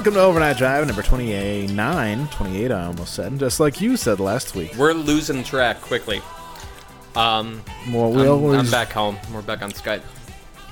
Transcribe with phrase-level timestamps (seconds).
[0.00, 4.18] Welcome to Overnight Drive, number 28, 9, 28, I almost said, just like you said
[4.18, 4.74] last week.
[4.78, 6.22] We're losing track quickly.
[7.14, 7.62] Um,
[7.92, 9.18] Well, we I'm, always, I'm back home.
[9.30, 10.00] We're back on Skype.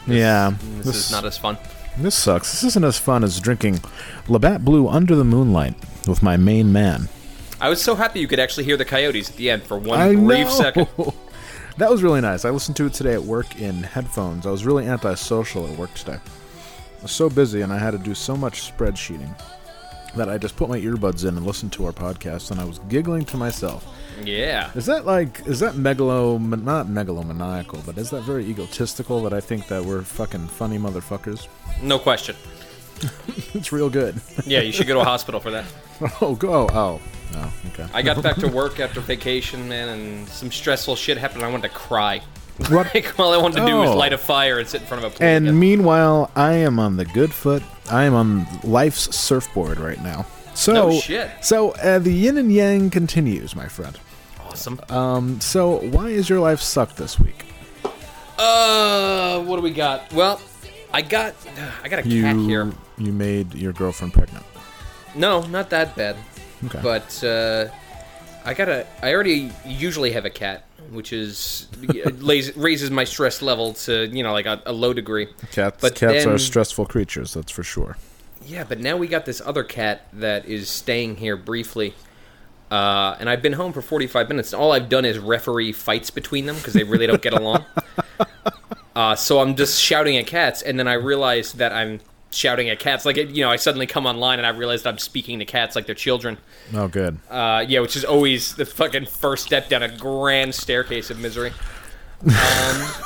[0.06, 1.58] This, Yeah, this, this- is not as fun.
[1.98, 2.52] This sucks.
[2.52, 3.80] This isn't as fun as drinking
[4.28, 5.74] Labatt Blue under the moonlight
[6.06, 7.10] with my main man.
[7.60, 10.00] I was so happy you could actually hear the coyotes at the end for one
[10.00, 10.54] I brief know.
[10.54, 10.88] second.
[11.76, 12.46] that was really nice.
[12.46, 14.46] I listened to it today at work in headphones.
[14.46, 16.16] I was really antisocial at work today.
[16.98, 19.30] I was so busy and I had to do so much spreadsheeting
[20.16, 22.80] that I just put my earbuds in and listened to our podcast and I was
[22.88, 23.86] giggling to myself.
[24.24, 24.70] Yeah.
[24.74, 29.40] Is that like is that megalo not megalomaniacal, but is that very egotistical that I
[29.40, 31.46] think that we're fucking funny motherfuckers?
[31.82, 32.36] No question.
[33.54, 34.20] It's real good.
[34.44, 35.64] Yeah, you should go to a hospital for that.
[36.20, 36.68] oh, go.
[36.70, 37.00] Oh,
[37.34, 37.86] oh, okay.
[37.94, 41.44] I got back to work after vacation, man, and some stressful shit happened.
[41.44, 42.20] I wanted to cry.
[42.70, 42.92] What?
[42.94, 43.96] Like, all I wanted to do was Oh.
[43.96, 45.26] light a fire and sit in front of a pool.
[45.26, 45.58] And again.
[45.58, 47.62] meanwhile, I am on the good foot.
[47.90, 50.26] I am on life's surfboard right now.
[50.54, 51.30] So, No shit.
[51.40, 53.96] so uh, the yin and yang continues, my friend.
[54.50, 54.80] awesome.
[54.88, 57.44] Um, so why is your life sucked this week?
[58.38, 60.12] Uh, what do we got?
[60.12, 60.40] Well,
[60.92, 61.34] I got,
[61.84, 62.72] I got a You cat here.
[62.98, 64.44] you made your girlfriend pregnant.
[65.14, 66.16] No, not that bad.
[66.66, 66.80] Okay.
[66.82, 67.68] But uh,
[68.44, 68.86] I got a.
[69.02, 71.68] I already usually have a cat, which is
[72.18, 75.28] lays, raises my stress level to you know like a, a low degree.
[75.52, 77.96] cats but cats are stressful creatures, that's for sure.
[78.44, 81.94] Yeah, but now we got this other cat that is staying here briefly.
[82.70, 84.52] Uh, and I've been home for 45 minutes.
[84.52, 87.64] And All I've done is referee fights between them because they really don't get along.
[88.96, 92.00] Uh, so I'm just shouting at cats, and then I realize that I'm
[92.30, 93.04] shouting at cats.
[93.04, 95.74] Like, it- you know, I suddenly come online and I realized I'm speaking to cats
[95.76, 96.38] like they're children.
[96.74, 97.18] Oh, good.
[97.30, 101.52] Uh, yeah, which is always the fucking first step down a grand staircase of misery.
[102.26, 102.88] Um,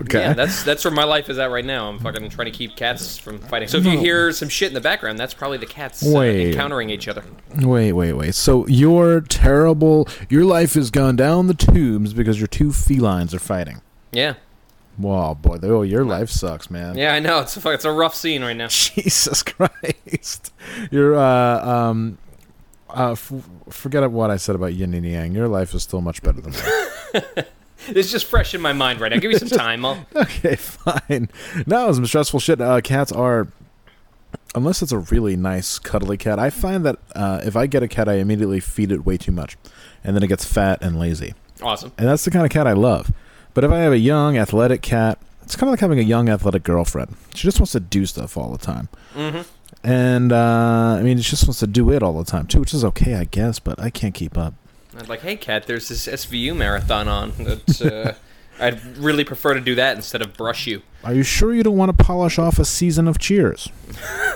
[0.00, 0.18] Okay.
[0.20, 1.88] yeah, that's that's where my life is at right now.
[1.88, 3.68] I'm fucking trying to keep cats from fighting.
[3.68, 6.48] So if you hear some shit in the background, that's probably the cats uh, Wait.
[6.48, 7.22] encountering each other.
[7.60, 8.34] Wait, wait, wait.
[8.34, 13.38] So your terrible, your life has gone down the tubes because your two felines are
[13.38, 13.80] fighting.
[14.10, 14.34] Yeah,
[15.02, 16.96] Wow, boy, oh, your life sucks, man.
[16.96, 17.40] yeah, I know.
[17.40, 18.68] It's a it's a rough scene right now.
[18.70, 20.52] Jesus Christ.
[20.90, 22.18] You're, uh, um,
[22.88, 23.32] uh, f-
[23.68, 25.34] forget what I said about yin and yang.
[25.34, 27.46] Your life is still much better than mine.
[27.88, 29.18] It's just fresh in my mind right now.
[29.18, 29.84] Give me some time.
[29.84, 31.28] I'll, okay, fine.
[31.66, 32.60] No, some stressful shit.
[32.60, 33.48] Uh, cats are,
[34.54, 36.38] unless it's a really nice, cuddly cat.
[36.38, 39.32] I find that uh, if I get a cat, I immediately feed it way too
[39.32, 39.56] much,
[40.04, 41.34] and then it gets fat and lazy.
[41.60, 41.90] awesome.
[41.98, 43.10] And that's the kind of cat I love.
[43.54, 46.28] But if I have a young, athletic cat, it's kind of like having a young,
[46.28, 47.16] athletic girlfriend.
[47.34, 48.88] She just wants to do stuff all the time.
[49.14, 49.42] Mm-hmm.
[49.84, 52.72] And, uh, I mean, she just wants to do it all the time, too, which
[52.72, 54.54] is okay, I guess, but I can't keep up.
[54.96, 57.32] I'm like, hey, cat, there's this SVU marathon on.
[57.38, 58.12] That uh,
[58.58, 60.82] I'd really prefer to do that instead of brush you.
[61.04, 63.68] Are you sure you don't want to polish off a season of Cheers?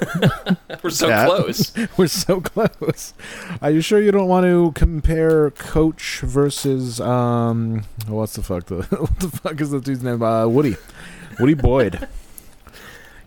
[0.82, 1.72] We're so close.
[1.96, 3.14] We're so close.
[3.62, 8.82] Are you sure you don't want to compare Coach versus um what's the fuck the
[8.82, 10.22] what the fuck is the dude's name?
[10.22, 10.76] Uh, Woody.
[11.38, 12.08] Woody Boyd.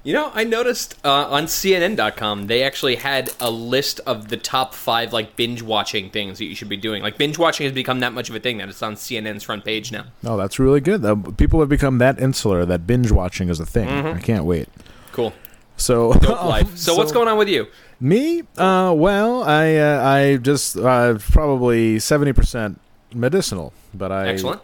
[0.03, 4.73] You know, I noticed uh, on CNN.com they actually had a list of the top
[4.73, 7.03] five like binge watching things that you should be doing.
[7.03, 9.65] Like binge watching has become that much of a thing that it's on CNN's front
[9.65, 10.05] page now.
[10.23, 11.37] Oh, that's really good.
[11.37, 13.89] People have become that insular that binge watching is a thing.
[13.89, 14.69] I can't wait.
[15.11, 15.33] Cool,
[15.75, 16.77] So, life.
[16.77, 17.67] So, what's going on with you?
[17.99, 18.43] Me?
[18.57, 22.79] Uh, well, I uh, I just uh, probably seventy percent
[23.13, 24.61] medicinal, but I Excellent.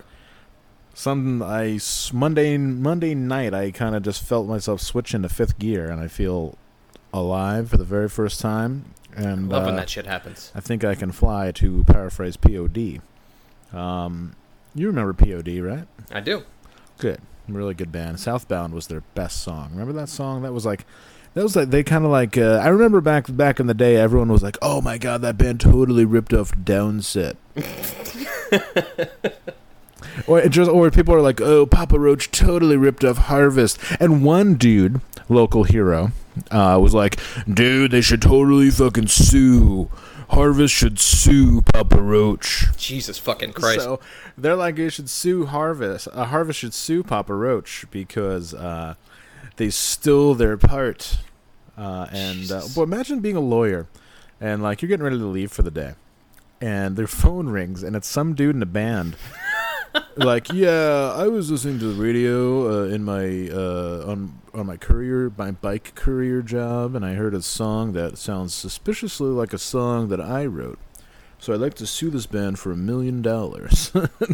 [0.96, 1.78] Some I
[2.14, 6.08] Monday Monday night I kind of just felt myself switch into fifth gear, and I
[6.08, 6.58] feel
[7.14, 8.86] alive for the very first time.
[9.14, 10.54] And Love when uh, that shit happens.
[10.56, 13.02] I think I can fly to paraphrase POD.
[13.74, 14.38] Um,
[14.74, 15.86] you remember POD, right?
[16.12, 16.44] I do.
[16.98, 17.20] Good,
[17.50, 18.22] really good band.
[18.22, 19.72] Southbound was their best song.
[19.72, 20.44] Remember that song?
[20.44, 20.86] That was like,
[21.34, 22.38] that was like they kind of like.
[22.38, 25.38] Uh, I remember back back in the day, everyone was like, "Oh my god, that
[25.38, 27.36] band totally ripped off Downset."
[30.28, 34.56] or just, or people are like, "Oh, Papa Roach totally ripped off Harvest." And one
[34.56, 36.12] dude, local hero,
[36.52, 37.20] uh, was like,
[37.52, 39.90] "Dude, they should totally fucking sue."
[40.30, 42.66] Harvest should sue Papa Roach.
[42.78, 43.82] Jesus fucking Christ.
[43.82, 44.00] So
[44.38, 46.08] they're like, you should sue Harvest.
[46.12, 48.96] Uh, Harvest should sue Papa Roach because uh,
[49.58, 51.18] they stole their part.
[51.78, 53.88] Uh, and uh, but imagine being a lawyer,
[54.40, 55.94] and like you're getting ready to leave for the day,
[56.62, 59.18] and their phone rings, and it's some dude in a band.
[60.18, 64.78] Like, yeah, I was listening to the radio uh, in my uh, on on my
[64.78, 69.58] courier, my bike courier job, and I heard a song that sounds suspiciously like a
[69.58, 70.80] song that I wrote.
[71.46, 73.92] So I'd like to sue this band for a million dollars.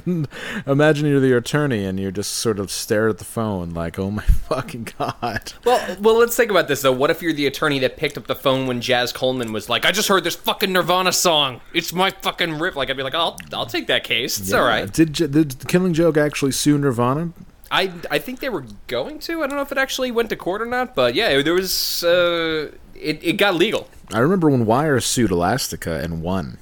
[0.66, 4.12] Imagine you're the attorney and you're just sort of stare at the phone like, "Oh
[4.12, 6.94] my fucking god!" Well, well, let's think about this though.
[6.94, 9.84] What if you're the attorney that picked up the phone when Jaz Coleman was like,
[9.86, 11.60] "I just heard this fucking Nirvana song.
[11.74, 14.40] It's my fucking rip." Like, I'd be like, "I'll, I'll take that case.
[14.40, 17.34] It's all right." Did, did Killing Joke actually sue Nirvana?
[17.69, 19.44] I, I think they were going to.
[19.44, 22.06] I don't know if it actually went to court or not, but yeah, there was.
[22.06, 23.90] Uh, it, it got legal.
[24.14, 26.57] I remember when Wire sued Elastica and won.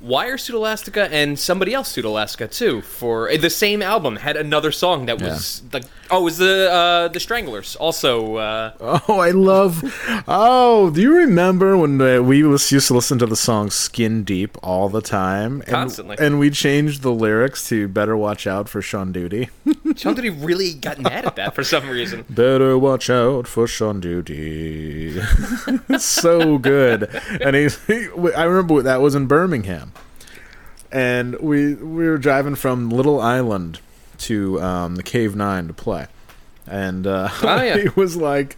[0.00, 4.36] Wire sued Elastica and somebody else sued Elastica too for eh, the same album had
[4.36, 8.72] another song that was like oh it was the uh, the Stranglers also uh,
[9.08, 9.82] Oh, I love.
[10.26, 14.24] Oh, do you remember when uh, we was, used to listen to the song "Skin
[14.24, 16.16] Deep" all the time, and, Constantly.
[16.18, 19.48] and we changed the lyrics to "Better Watch Out for Sean Duty."
[19.96, 22.24] Sean Diddy really got mad at that for some reason.
[22.30, 25.20] Better watch out for Sean Duty.
[25.88, 27.04] it's so good.
[27.40, 29.92] And he's, he, I remember that was in Birmingham.
[30.92, 33.80] And we we were driving from Little Island
[34.20, 36.06] to um, the Cave Nine to play.
[36.66, 37.78] And uh, Oh, yeah.
[37.78, 38.56] he was like,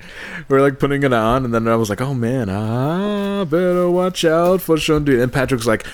[0.49, 3.88] we are like putting it on, and then I was like, oh man, ah, better
[3.91, 5.23] watch out for Sean Duty.
[5.23, 5.87] And Patrick's like,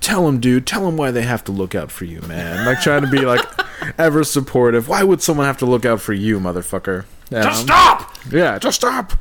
[0.00, 2.66] tell him, dude, tell him why they have to look out for you, man.
[2.66, 3.40] Like trying to be like
[3.98, 4.88] ever supportive.
[4.88, 7.04] Why would someone have to look out for you, motherfucker?
[7.30, 8.16] Just Um, stop!
[8.32, 9.12] yeah, just stop.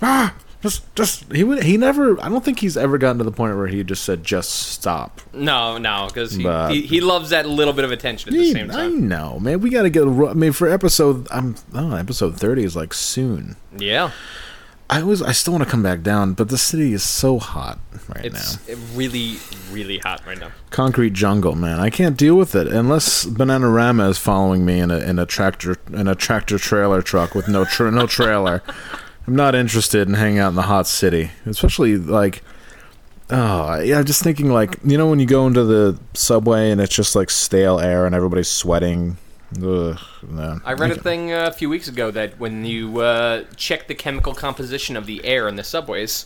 [0.00, 1.62] Ah, just, just he would.
[1.62, 2.20] He never.
[2.20, 5.20] I don't think he's ever gotten to the point where he just said, "Just stop."
[5.32, 8.52] No, no, because he, he he loves that little bit of attention at the He-
[8.52, 9.60] same I know, man.
[9.60, 10.02] We got to get.
[10.06, 11.54] a I mean, for episode, I'm.
[11.72, 13.54] Oh, episode thirty is like soon.
[13.76, 14.10] Yeah,
[14.90, 15.22] I was.
[15.22, 17.78] I still want to come back down, but the city is so hot
[18.14, 18.74] right it's now.
[18.94, 19.36] really
[19.70, 20.50] really hot right now.
[20.70, 21.78] Concrete jungle, man.
[21.78, 25.76] I can't deal with it unless Bananarama is following me in a in a tractor
[25.92, 28.62] in a tractor trailer truck with no tra- no trailer.
[29.28, 32.42] I'm not interested in hanging out in the hot city, especially like.
[33.28, 33.98] Oh, yeah.
[33.98, 37.14] I'm just thinking, like you know, when you go into the subway and it's just
[37.14, 39.18] like stale air and everybody's sweating.
[39.62, 40.60] Ugh, no.
[40.64, 43.94] I read a thing uh, a few weeks ago that when you uh, check the
[43.94, 46.24] chemical composition of the air in the subways,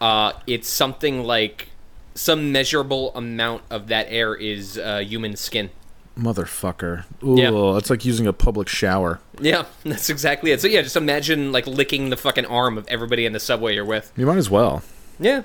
[0.00, 1.68] uh, it's something like
[2.16, 5.70] some measurable amount of that air is uh, human skin.
[6.18, 7.04] Motherfucker.
[7.24, 7.76] Ooh, Yeah.
[7.78, 9.20] it's like using a public shower.
[9.40, 10.60] Yeah, that's exactly it.
[10.60, 13.84] So yeah, just imagine like licking the fucking arm of everybody in the subway you're
[13.84, 14.12] with.
[14.16, 14.82] You might as well.
[15.18, 15.42] Yeah,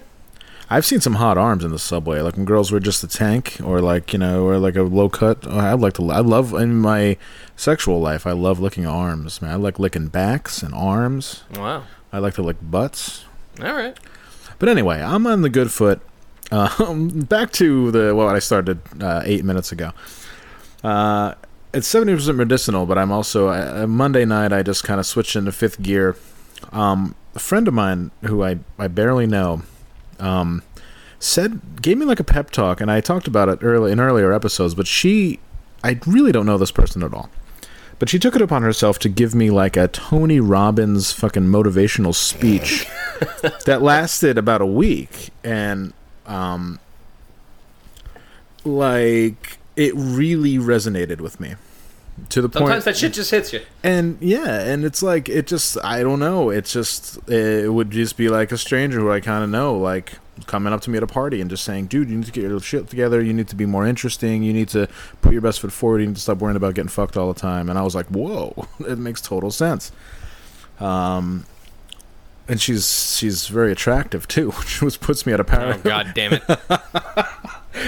[0.70, 3.58] I've seen some hot arms in the subway, like when girls were just a tank,
[3.64, 5.40] or like you know, or like a low cut.
[5.48, 6.12] Oh, I'd like to.
[6.12, 7.16] I love in my
[7.56, 8.28] sexual life.
[8.28, 9.52] I love licking arms, man.
[9.52, 11.44] I like licking backs and arms.
[11.56, 11.84] wow.
[12.12, 13.26] I like to lick butts.
[13.62, 13.98] All right.
[14.60, 16.02] But anyway, I'm on the good foot.
[16.50, 19.92] Um, back to the what I started uh, eight minutes ago.
[20.84, 21.34] Uh,
[21.74, 24.54] it's seventy percent medicinal, but I'm also uh, Monday night.
[24.54, 26.16] I just kind of switched into fifth gear.
[26.72, 29.64] Um, a friend of mine who I I barely know,
[30.20, 30.64] um,
[31.20, 34.34] said gave me like a pep talk, and I talked about it early in earlier
[34.34, 34.76] episodes.
[34.76, 35.40] But she,
[35.84, 37.30] I really don't know this person at all.
[38.00, 42.14] But she took it upon herself to give me like a Tony Robbins fucking motivational
[42.14, 42.88] speech
[43.66, 45.94] that lasted about a week, and
[46.28, 46.80] um,
[48.64, 51.56] like it really resonated with me
[52.30, 53.62] to the point Sometimes that shit just hits you.
[53.84, 56.50] and yeah, and it's like it just I don't know.
[56.50, 60.14] It's just it would just be like a stranger who I kind of know, like
[60.46, 62.44] coming up to me at a party and just saying, "Dude, you need to get
[62.44, 63.22] your shit together.
[63.22, 64.42] You need to be more interesting.
[64.44, 64.88] You need to
[65.22, 66.02] put your best foot forward.
[66.02, 68.08] You need to stop worrying about getting fucked all the time." And I was like,
[68.08, 69.92] "Whoa, it makes total sense."
[70.80, 71.46] Um,
[72.48, 75.74] and she's she's very attractive too, which was puts me at a power.
[75.76, 76.44] Oh god damn it!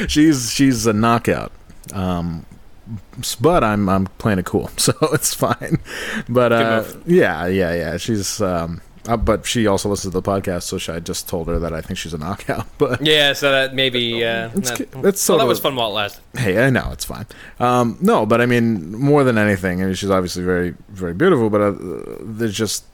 [0.07, 1.51] she's she's a knockout.
[1.93, 2.45] Um,
[3.39, 5.79] but I'm I'm playing it cool, so it's fine.
[6.27, 7.97] But uh, yeah, yeah, yeah.
[7.97, 11.59] She's um, uh, but she also listens to the podcast, so I just told her
[11.59, 12.67] that I think she's a knockout.
[12.77, 15.93] But Yeah, so that maybe uh, It's that, it's well, that was fun while it
[15.93, 16.21] lasted.
[16.37, 17.25] hey, I know it's fine.
[17.59, 21.49] Um, no, but I mean, more than anything, I mean, she's obviously very very beautiful.
[21.49, 21.73] But uh,
[22.21, 22.85] there's just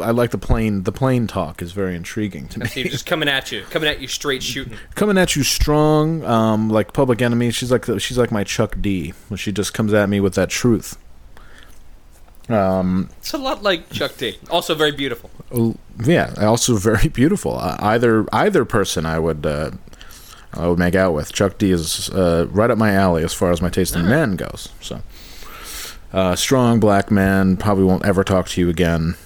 [0.00, 2.66] I like the plain the plain talk is very intriguing to me.
[2.66, 4.78] Just coming at you, coming at you straight shooting.
[4.94, 7.50] coming at you strong, um, like Public Enemy.
[7.50, 9.12] She's like the, she's like my Chuck D.
[9.28, 10.96] When she just comes at me with that truth.
[12.48, 14.38] Um, It's a lot like Chuck D.
[14.50, 15.30] Also very beautiful.
[16.04, 17.58] yeah, also very beautiful.
[17.58, 19.70] Uh, either either person I would uh,
[20.52, 21.32] I would make out with.
[21.32, 24.36] Chuck D is uh, right up my alley as far as my taste in men
[24.36, 24.68] goes.
[24.80, 25.00] So,
[26.12, 29.16] uh, strong black man probably won't ever talk to you again.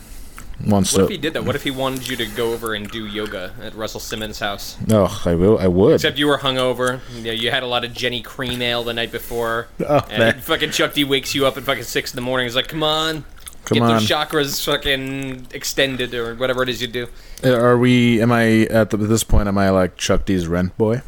[0.67, 1.45] Wants What if he did that?
[1.45, 4.77] What if he wanted you to go over and do yoga at Russell Simmons' house?
[4.91, 5.57] Oh, I will.
[5.59, 5.95] I would.
[5.95, 7.01] Except you were hungover.
[7.15, 9.69] You, know, you had a lot of Genny Cream ale the night before.
[9.89, 10.41] Oh, and man.
[10.41, 12.47] fucking Chuck D wakes you up at fucking six in the morning.
[12.47, 13.25] He's like, "Come on,
[13.65, 13.89] Come get on.
[13.91, 17.07] those chakras fucking extended or whatever it is you do."
[17.43, 18.21] Uh, Are we?
[18.21, 19.49] Am I at, the, at this point?
[19.49, 21.01] Am I like Chuck D's rent boy?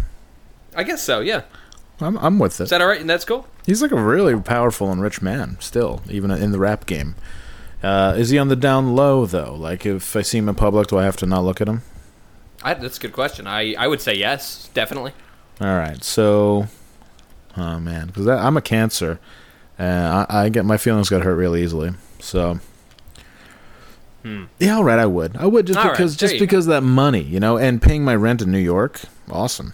[0.75, 1.21] I guess so.
[1.21, 1.43] Yeah.
[2.01, 2.65] I'm, I'm with it.
[2.65, 3.01] Is that all right?
[3.01, 3.47] And that's cool.
[3.67, 7.15] He's like a really powerful and rich man still, even in the rap game.
[7.83, 9.55] Uh, is he on the down low though?
[9.55, 11.83] Like, if I see him in public, do I have to not look at him?
[12.63, 13.47] I, that's a good question.
[13.47, 15.13] I, I would say yes, definitely.
[15.61, 16.67] All right, so,
[17.57, 19.19] oh man, because I'm a Cancer,
[19.79, 21.93] and I, I get my feelings get hurt really easily.
[22.19, 22.61] So,
[24.59, 25.87] yeah, all right, I would, I would just Hmm.
[25.87, 26.41] All right, because there just go.
[26.41, 29.73] because of that money, you know, and paying my rent in New York, awesome.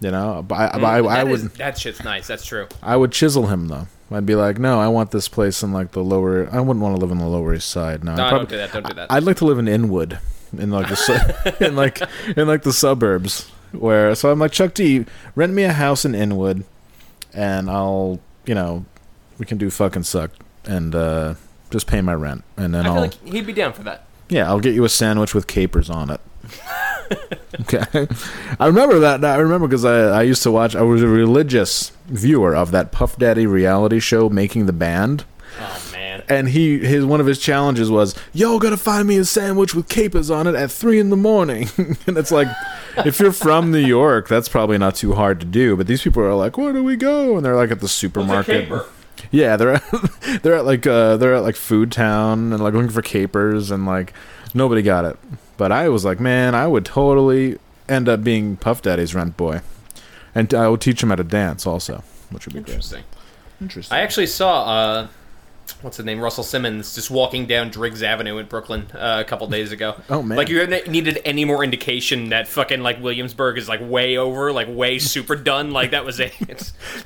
[0.00, 2.26] You know, but I, but I, I Mm, That would that shit's nice.
[2.26, 2.66] That's true.
[2.82, 3.86] I would chisel him though.
[4.10, 6.48] I'd be like, no, I want this place in like the lower.
[6.52, 8.04] I wouldn't want to live in the Lower East Side.
[8.04, 8.72] No, No, prob- don't do that.
[8.72, 9.10] Don't do that.
[9.10, 10.18] I'd like to live in Inwood,
[10.56, 12.00] in like the su- in like
[12.36, 13.50] in like the suburbs.
[13.72, 16.64] Where so I'm like Chuck D, rent me a house in Inwood,
[17.32, 18.84] and I'll you know
[19.38, 20.30] we can do fucking suck
[20.64, 21.34] and uh,
[21.70, 24.04] just pay my rent, and then I I'll like he'd be down for that.
[24.28, 26.20] yeah I'll get you a sandwich with capers on it.
[27.60, 28.06] okay,
[28.60, 29.24] I remember that.
[29.24, 30.74] I remember because I I used to watch.
[30.76, 35.24] I was a religious viewer of that Puff Daddy reality show, Making the Band
[35.60, 36.22] Oh man.
[36.28, 39.88] and he his one of his challenges was yo gotta find me a sandwich with
[39.88, 41.68] capers on it at three in the morning
[42.08, 42.48] and it's like
[43.06, 46.20] if you're from new york that's probably not too hard to do but these people
[46.24, 48.68] are like where do we go and they're like at the supermarket
[49.30, 49.84] yeah they're at,
[50.42, 53.86] they're at like uh they're at like food town and like looking for capers and
[53.86, 54.12] like
[54.54, 55.16] nobody got it
[55.56, 57.58] but i was like man i would totally
[57.88, 59.60] end up being puff daddy's rent boy
[60.34, 63.04] and i would teach him how to dance also which would be great Interesting.
[63.60, 65.06] interesting I actually saw uh,
[65.80, 69.46] what's his name, Russell Simmons, just walking down Driggs Avenue in Brooklyn uh, a couple
[69.46, 69.94] days ago.
[70.10, 70.36] Oh, man.
[70.36, 74.68] Like you needed any more indication that fucking like Williamsburg is like way over, like
[74.68, 75.70] way super done.
[75.70, 76.34] Like that was it.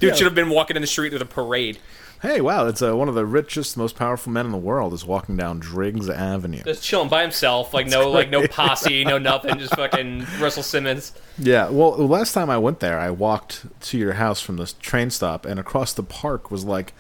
[0.01, 0.15] Dude Yeah.
[0.15, 1.79] should have been walking in the street with a parade.
[2.21, 2.67] Hey, wow!
[2.67, 5.61] It's uh, one of the richest, most powerful men in the world is walking down
[5.61, 6.63] Driggs Avenue.
[6.65, 11.13] Just chilling by himself, like no, like no posse, no nothing, just fucking Russell Simmons.
[11.39, 11.69] Yeah.
[11.69, 15.11] Well, the last time I went there, I walked to your house from the train
[15.11, 16.93] stop, and across the park was like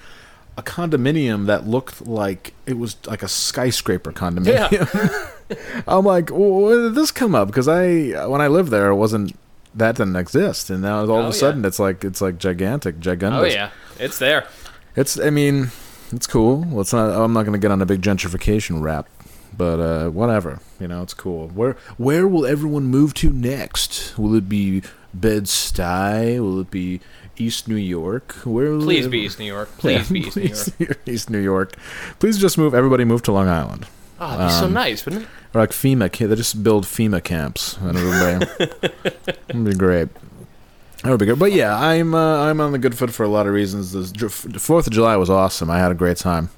[0.56, 4.70] a condominium that looked like it was like a skyscraper condominium.
[5.50, 5.56] Yeah.
[5.88, 7.48] I'm like, well, when did this come up?
[7.48, 9.36] Because I, when I lived there, it wasn't
[9.74, 13.00] that didn't exist, and now all Oh, of a sudden it's like it's like gigantic,
[13.00, 13.40] gigundous.
[13.40, 14.46] Oh yeah, it's there.
[15.00, 15.18] It's.
[15.18, 15.70] I mean,
[16.12, 16.64] it's cool.
[16.68, 17.10] Well, it's not.
[17.10, 19.08] I'm not going to get on a big gentrification rap,
[19.56, 20.60] but uh, whatever.
[20.80, 21.48] You know, it's cool.
[21.48, 24.16] Where Where will everyone move to next?
[24.18, 24.82] Will it be
[25.14, 26.38] Bed Stuy?
[26.40, 27.00] Will it be
[27.36, 28.32] East New York?
[28.44, 28.72] Where?
[28.72, 29.68] Will Please it- be East New York.
[29.78, 30.36] Please be East
[30.80, 31.04] New York.
[31.04, 31.76] Please, East New York.
[32.18, 32.74] Please just move.
[32.74, 33.86] Everybody move to Long Island.
[34.20, 35.28] Oh, it'd be so Um, nice, wouldn't it?
[35.54, 36.10] Or like FEMA.
[36.10, 38.10] They just build FEMA camps, and it'll
[38.58, 38.64] be,
[39.48, 40.08] it'll be great.
[41.02, 41.38] That would be good.
[41.38, 43.92] But yeah, I'm uh, I'm on the good foot for a lot of reasons.
[43.92, 45.70] The Fourth of July was awesome.
[45.70, 46.50] I had a great time.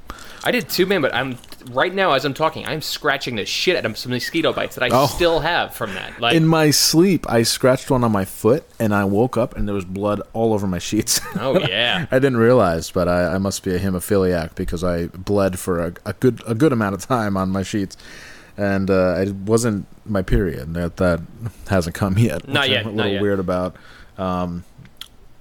[0.42, 1.02] I did too, man.
[1.02, 1.36] But I'm
[1.72, 4.84] right now as I'm talking, I'm scratching the shit out of some mosquito bites that
[4.84, 5.06] I Oh.
[5.06, 6.18] still have from that.
[6.18, 9.68] Like, In my sleep, I scratched one on my foot, and I woke up, and
[9.68, 11.20] there was blood all over my sheets.
[11.38, 12.06] oh yeah.
[12.10, 15.92] I didn't realize, but I, I must be a hemophiliac because I bled for a,
[16.06, 17.98] a good a good amount of time on my sheets,
[18.56, 20.72] and uh, it wasn't my period.
[20.72, 21.20] That that
[21.68, 22.48] hasn't come yet.
[22.48, 23.76] Not yet, I'm a not little weird about.
[24.20, 24.64] Um,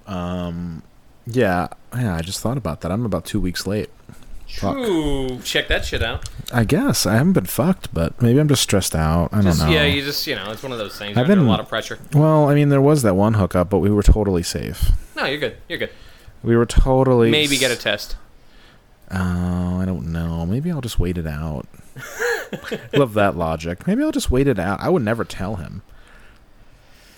[0.06, 0.82] um,
[1.26, 2.16] yeah, yeah.
[2.16, 2.90] I just thought about that.
[2.90, 3.90] I'm about two weeks late.
[4.48, 4.76] Fuck.
[4.78, 6.28] Ooh, check that shit out.
[6.52, 9.28] I guess I haven't been fucked, but maybe I'm just stressed out.
[9.32, 9.68] I don't know.
[9.70, 11.16] yeah, you just you know, it's one of those things.
[11.16, 11.98] I've under been- a lot of pressure.
[12.12, 14.90] well, I mean, there was that one hookup, but we were totally safe.
[15.16, 15.56] No, you're good.
[15.68, 15.90] You're good.
[16.42, 18.16] We were totally Maybe get a test.
[19.12, 20.46] Oh, I don't know.
[20.46, 21.66] Maybe I'll just wait it out.
[22.92, 23.86] Love that logic.
[23.86, 24.80] Maybe I'll just wait it out.
[24.80, 25.82] I would never tell him.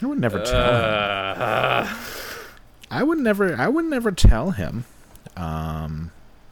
[0.02, 1.42] I would never tell him.
[1.42, 1.96] Uh,
[2.90, 3.56] I would never.
[3.56, 4.84] I would never tell him.
[5.36, 6.10] Um,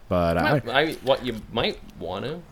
[0.08, 2.42] but I, I, I, what you might want to.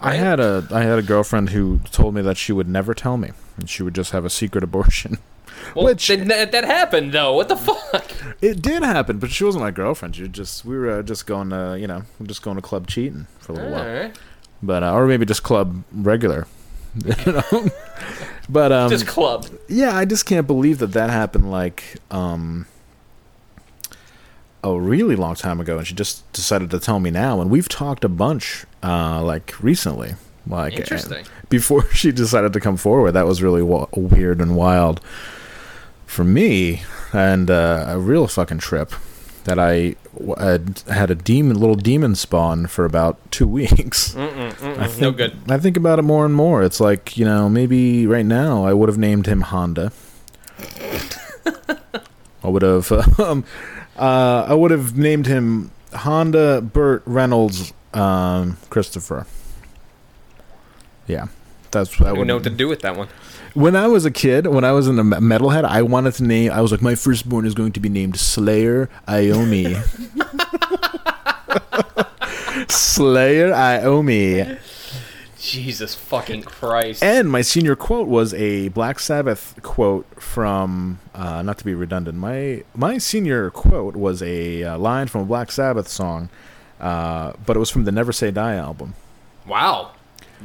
[0.00, 3.16] I had a, I had a girlfriend who told me that she would never tell
[3.16, 5.18] me, and she would just have a secret abortion.
[5.76, 7.34] Well, Which- that, that happened though.
[7.34, 8.10] What the fuck?
[8.40, 10.16] It did happen, but she wasn't my girlfriend.
[10.16, 13.26] She just, we were uh, just going to, you know, just going to club cheating
[13.38, 13.86] for a little while.
[13.86, 14.18] Alright.
[14.60, 16.46] But uh, or maybe just club regular.
[17.26, 17.68] you know,
[18.48, 19.46] but um, Just club.
[19.68, 22.66] yeah, I just can't believe that that happened like um
[24.64, 27.40] a really long time ago, and she just decided to tell me now.
[27.40, 30.14] And we've talked a bunch, uh, like recently,
[30.46, 31.24] like Interesting.
[31.48, 33.12] before she decided to come forward.
[33.12, 35.00] That was really wa- weird and wild
[36.06, 36.82] for me,
[37.12, 38.92] and uh, a real fucking trip.
[39.44, 39.96] That I
[40.26, 44.14] w- had had a demon, little demon spawn for about two weeks.
[44.14, 45.36] Mm-mm, mm-mm, I think, no good.
[45.48, 46.62] I think about it more and more.
[46.62, 49.92] It's like you know, maybe right now I would have named him Honda.
[52.44, 53.44] I would have, um,
[53.96, 59.26] uh, I would have named him Honda Burt Reynolds um, Christopher.
[61.06, 61.26] Yeah,
[61.70, 63.08] that's what I I don't would know what to do with that one.
[63.54, 66.24] When I was a kid, when I was in the me- metalhead, I wanted to
[66.24, 66.50] name.
[66.52, 69.76] I was like, my firstborn is going to be named Slayer Iommi.
[72.70, 74.58] Slayer Iommi.
[75.38, 77.02] Jesus fucking Christ.
[77.02, 82.16] And my senior quote was a Black Sabbath quote from, uh, not to be redundant,
[82.16, 86.28] my my senior quote was a uh, line from a Black Sabbath song,
[86.80, 88.94] uh, but it was from the Never Say Die album.
[89.46, 89.91] wow.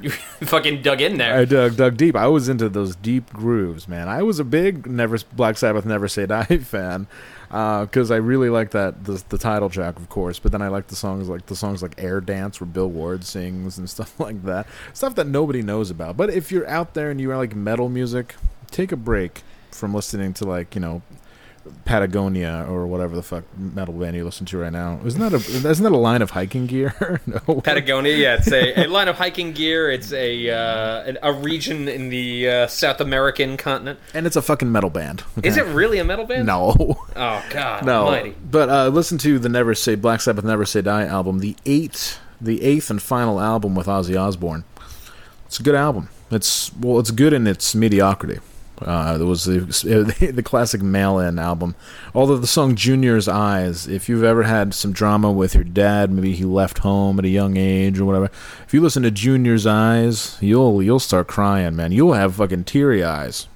[0.01, 0.09] You
[0.41, 1.33] fucking dug in there.
[1.33, 2.15] I dug dug deep.
[2.15, 4.07] I was into those deep grooves, man.
[4.07, 7.07] I was a big Never Black Sabbath Never Say Die fan
[7.51, 10.39] uh, because I really like that the, the title track, of course.
[10.39, 13.23] But then I like the songs like the songs like Air Dance, where Bill Ward
[13.23, 14.67] sings and stuff like that.
[14.93, 16.17] Stuff that nobody knows about.
[16.17, 18.35] But if you're out there and you are like metal music,
[18.71, 21.01] take a break from listening to like you know
[21.85, 24.99] Patagonia or whatever the fuck metal band you listen to right now.
[25.05, 27.21] Isn't that a isn't that a line of hiking gear?
[27.25, 27.61] no.
[27.61, 29.89] Patagonia, yeah, it's a, a line of hiking gear.
[29.89, 33.99] It's a uh, a region in the uh, South American continent.
[34.13, 35.23] and it's a fucking metal band.
[35.43, 36.45] Is it really a metal band?
[36.47, 36.75] No.
[37.15, 38.35] Oh God, No, Almighty.
[38.51, 42.19] but uh, listen to the Never Say Black Sabbath Never Say Die album, the eighth,
[42.39, 44.63] the eighth and final album with Ozzy Osbourne.
[45.45, 46.09] It's a good album.
[46.29, 48.39] It's well, it's good in its mediocrity.
[48.81, 49.59] Uh, there was the,
[50.33, 51.75] the classic mail-in album.
[52.13, 56.33] Although the song "Junior's Eyes," if you've ever had some drama with your dad, maybe
[56.33, 58.29] he left home at a young age or whatever.
[58.65, 61.91] If you listen to "Junior's Eyes," you'll you'll start crying, man.
[61.91, 63.47] You'll have fucking teary eyes.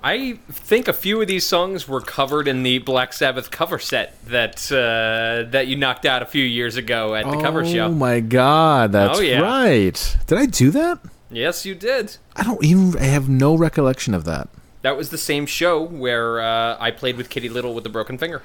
[0.00, 4.16] I think a few of these songs were covered in the Black Sabbath cover set
[4.26, 7.86] that uh, that you knocked out a few years ago at the cover show.
[7.86, 9.40] Oh my god, that's Oh, yeah.
[9.40, 10.16] right.
[10.28, 11.00] Did I do that?
[11.30, 12.16] Yes, you did.
[12.36, 12.96] I don't even.
[13.00, 14.48] I have no recollection of that.
[14.82, 18.16] That was the same show where uh, I played with Kitty Little with the broken
[18.16, 18.42] finger.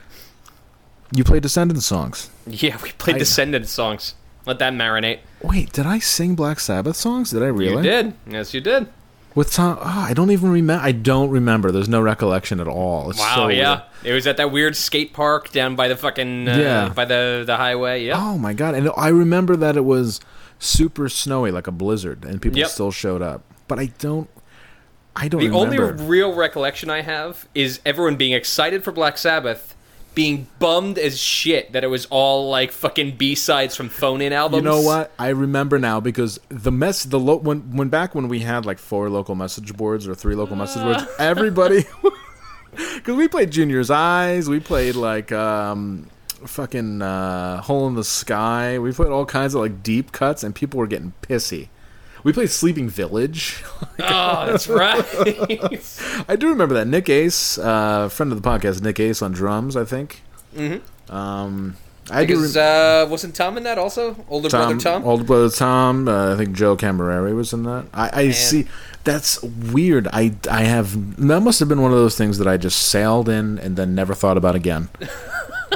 [1.15, 2.29] You played Descendents songs.
[2.47, 4.15] Yeah, we played I- Descendents songs.
[4.45, 5.19] Let that marinate.
[5.41, 7.31] Wait, did I sing Black Sabbath songs?
[7.31, 7.77] Did I really?
[7.77, 8.13] You did.
[8.27, 8.87] Yes, you did.
[9.35, 9.77] With Tom?
[9.79, 10.83] Oh, I don't even remember.
[10.83, 11.71] I don't remember.
[11.71, 13.09] There's no recollection at all.
[13.09, 13.83] It's Wow, so yeah.
[14.03, 16.89] It was at that weird skate park down by the fucking uh, Yeah.
[16.89, 18.03] by the the highway.
[18.03, 18.15] Yeah.
[18.17, 18.75] Oh my god!
[18.75, 20.19] And I remember that it was
[20.63, 22.67] super snowy, like a blizzard, and people Yep.
[22.69, 23.41] still showed up.
[23.67, 24.29] But I don't.
[25.15, 25.91] I don't the remember.
[25.91, 29.75] only real recollection I have is everyone being excited for Black Sabbath,
[30.15, 34.33] being bummed as shit that it was all like fucking B sides from phone in
[34.33, 34.63] albums.
[34.63, 35.11] You know what?
[35.19, 38.79] I remember now because the mess the lo- when when back when we had like
[38.79, 41.85] four local message boards or three local message boards, everybody
[42.95, 46.07] because we played Junior's Eyes, we played like um
[46.47, 50.53] fucking uh, Hole in the Sky, we played all kinds of like deep cuts, and
[50.53, 51.69] people were getting pissy.
[52.23, 53.63] We played Sleeping Village.
[53.99, 55.05] Oh, that's right.
[56.27, 59.77] I do remember that Nick Ace, uh, friend of the podcast, Nick Ace on drums,
[59.77, 60.23] I think.
[60.55, 61.15] Mm-hmm.
[61.15, 61.77] Um,
[62.09, 62.41] I do.
[62.41, 64.15] Rem- uh, wasn't Tom in that also?
[64.29, 65.05] Older brother Tom.
[65.05, 66.07] older brother Tom.
[66.07, 67.85] Uh, I think Joe Camerari was in that.
[67.93, 68.67] I, I see.
[69.03, 70.07] That's weird.
[70.11, 73.29] I I have that must have been one of those things that I just sailed
[73.29, 74.89] in and then never thought about again.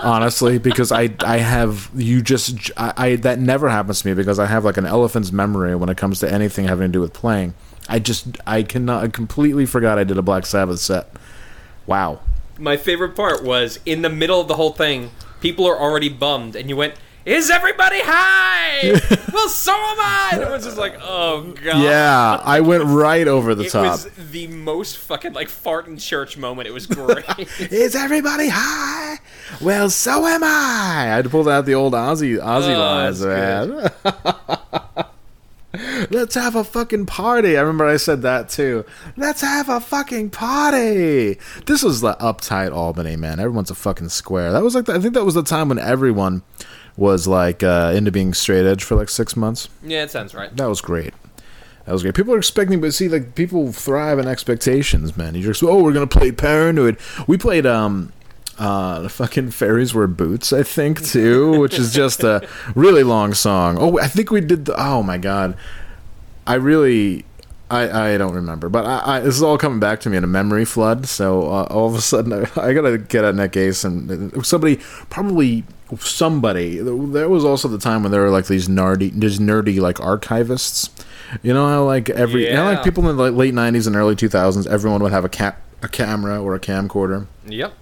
[0.03, 4.39] Honestly, because I I have you just I, I that never happens to me because
[4.39, 7.13] I have like an elephant's memory when it comes to anything having to do with
[7.13, 7.53] playing.
[7.89, 11.10] I just I cannot I completely forgot I did a Black Sabbath set.
[11.86, 12.19] Wow.
[12.60, 15.12] My favorite part was in the middle of the whole thing.
[15.41, 16.95] People are already bummed, and you went,
[17.27, 18.93] "Is everybody high?"
[19.33, 20.29] well, so am I.
[20.33, 23.83] And everyone's just like, "Oh god." Yeah, I went right over the It top.
[23.85, 26.67] was the most fucking like fart in church moment.
[26.67, 27.25] It was great.
[27.59, 29.19] Is everybody high?
[29.61, 30.47] Well, so am I.
[30.47, 33.91] I had to pull out the old Ozzy Ozzy Oh, lines, man.
[36.09, 37.55] Let's have a fucking party.
[37.57, 38.83] I remember I said that too.
[39.15, 41.37] Let's have a fucking party.
[41.65, 43.39] This was the uptight Albany, man.
[43.39, 44.51] Everyone's a fucking square.
[44.53, 46.41] That was like the, I think that was the time when everyone
[46.97, 49.69] was like uh, into being straight edge for like six months.
[49.83, 50.55] yeah, it sounds right.
[50.57, 51.13] That was great.
[51.86, 52.15] That was great.
[52.15, 55.36] People are expecting, but see, like people thrive on expectations, man.
[55.36, 56.97] You just, oh, we're gonna play Paranoid.
[57.27, 58.12] We played um,
[58.57, 63.33] uh, the fucking fairies wear boots, I think, too, which is just a really long
[63.33, 63.77] song.
[63.79, 64.75] Oh, I think we did the.
[64.77, 65.55] Oh my god,
[66.45, 67.23] I really.
[67.69, 70.23] I, I don't remember, but I, I, this is all coming back to me in
[70.23, 71.06] a memory flood.
[71.06, 74.77] So uh, all of a sudden, I, I gotta get at Ace and somebody,
[75.10, 75.65] probably
[75.99, 76.80] somebody.
[76.80, 80.89] There was also the time when there were like these nerdy, these nerdy like archivists.
[81.43, 84.15] You know how like every, you know, like people in the late '90s and early
[84.15, 87.73] 2000s, everyone would have a cap, a camera or a camcorder, Yep.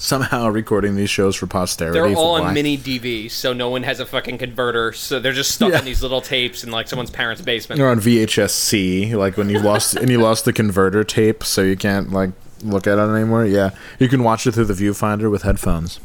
[0.00, 1.98] Somehow recording these shows for posterity.
[1.98, 4.92] They're all on mini DV, so no one has a fucking converter.
[4.92, 5.78] So they're just stuck Yeah.
[5.80, 7.78] in these little tapes in like someone's parents' basement.
[7.78, 11.76] They're on VHS-C, like when you lost and you lost the converter tape, so you
[11.76, 12.30] can't like
[12.62, 13.44] look at it anymore.
[13.44, 16.00] Yeah, you can watch it through the viewfinder with headphones.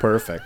[0.00, 0.44] Perfect.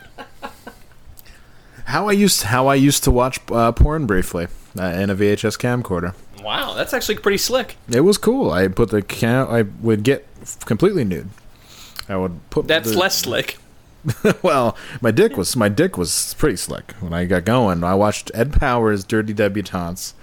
[1.87, 4.47] How I used how I used to watch uh, porn briefly
[4.79, 6.15] uh, in a VHS camcorder.
[6.43, 7.77] Wow, that's actually pretty slick.
[7.91, 8.51] It was cool.
[8.51, 9.49] I put the cam.
[9.49, 10.27] I would get
[10.65, 11.31] completely nude.
[12.09, 12.69] I would put.
[12.69, 13.59] That's the- less slick.
[14.43, 17.85] well, my dick was my dick was pretty slick when I got going.
[17.85, 20.15] I watched Ed Powers' Dirty Debutantes.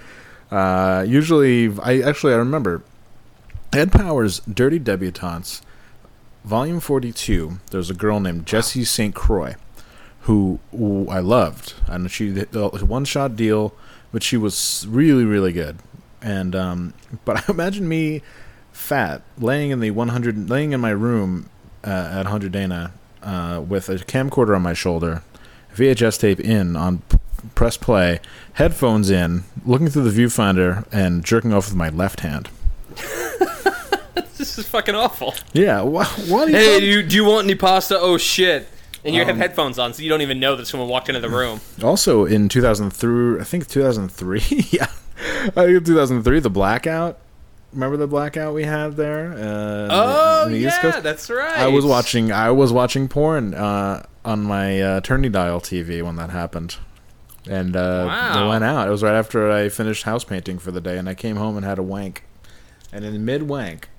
[0.52, 2.84] Uh, usually, I actually I remember
[3.72, 5.62] Ed Powers' Dirty Debutantes,
[6.44, 7.60] Volume Forty Two.
[7.72, 9.15] There's a girl named Jessie St.
[9.15, 9.56] Croix,
[10.22, 13.74] who, who I loved, and she one shot deal,
[14.12, 15.78] but she was really really good.
[16.22, 18.24] And um, but I imagine me
[18.74, 21.50] fat laying in the 100 laying in my room
[21.86, 22.92] uh, at 100 Dana
[23.24, 25.24] uh, with a camcorder on my shoulder,
[25.76, 27.18] VHS tape in on p-
[27.56, 28.20] press play,
[28.54, 32.50] headphones in, looking through the viewfinder and jerking off with my left hand.
[34.38, 35.36] This is fucking awful.
[35.52, 36.48] Yeah, wha- what?
[36.48, 38.00] are you Hey, do you, do you want any pasta?
[38.00, 38.70] Oh shit!
[39.04, 41.20] And you have Um, headphones on, so you don't even know that someone walked into
[41.20, 41.60] the room.
[41.84, 44.39] Also in 2003, I think 2003.
[44.72, 44.88] yeah,
[45.58, 47.18] I think 2003, the blackout.
[47.74, 49.32] Remember the blackout we had there?
[49.34, 51.58] Uh, Oh the East yeah, that's right.
[51.58, 52.32] I was watching.
[52.32, 56.78] I was watching porn uh, on my uh, Turny Dial TV when that happened,
[57.48, 58.46] and uh, Wow.
[58.46, 58.88] I went out.
[58.88, 61.58] It was right after I finished house painting for the day, and I came home
[61.58, 62.24] and had a wank.
[62.92, 63.90] And in mid wank,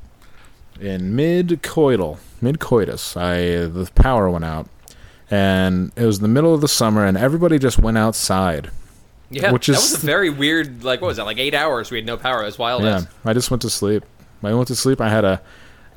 [0.81, 4.69] in mid coital, mid coitus, I the power went out,
[5.31, 8.73] and it was the middle of the summer, and everybody just went outside.
[9.31, 10.83] Yeah, which that is- was a very weird.
[10.85, 11.25] Like, what was that?
[11.25, 11.91] Like eight hours.
[11.91, 12.43] We had no power.
[12.43, 12.83] It was wild.
[12.83, 13.03] Yeah.
[13.25, 14.05] I just went to sleep.
[14.43, 15.01] I went to sleep.
[15.01, 15.41] I had a.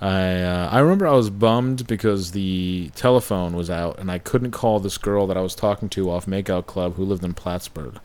[0.02, 4.52] I uh, I remember I was bummed because the telephone was out and I couldn't
[4.52, 8.00] call this girl that I was talking to off Makeout Club who lived in Plattsburgh.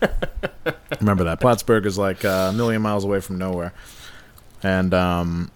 [1.00, 3.72] remember that Plattsburgh is like a million miles away from nowhere,
[4.62, 5.50] and um,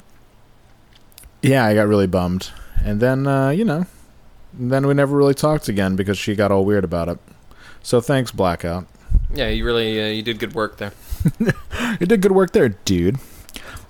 [1.42, 2.50] yeah, I got really bummed.
[2.84, 3.86] And then uh, you know,
[4.52, 7.18] then we never really talked again because she got all weird about it.
[7.84, 8.86] So thanks, Blackout.
[9.32, 10.92] Yeah, you really uh, you did good work there.
[12.00, 13.18] You did good work there, dude.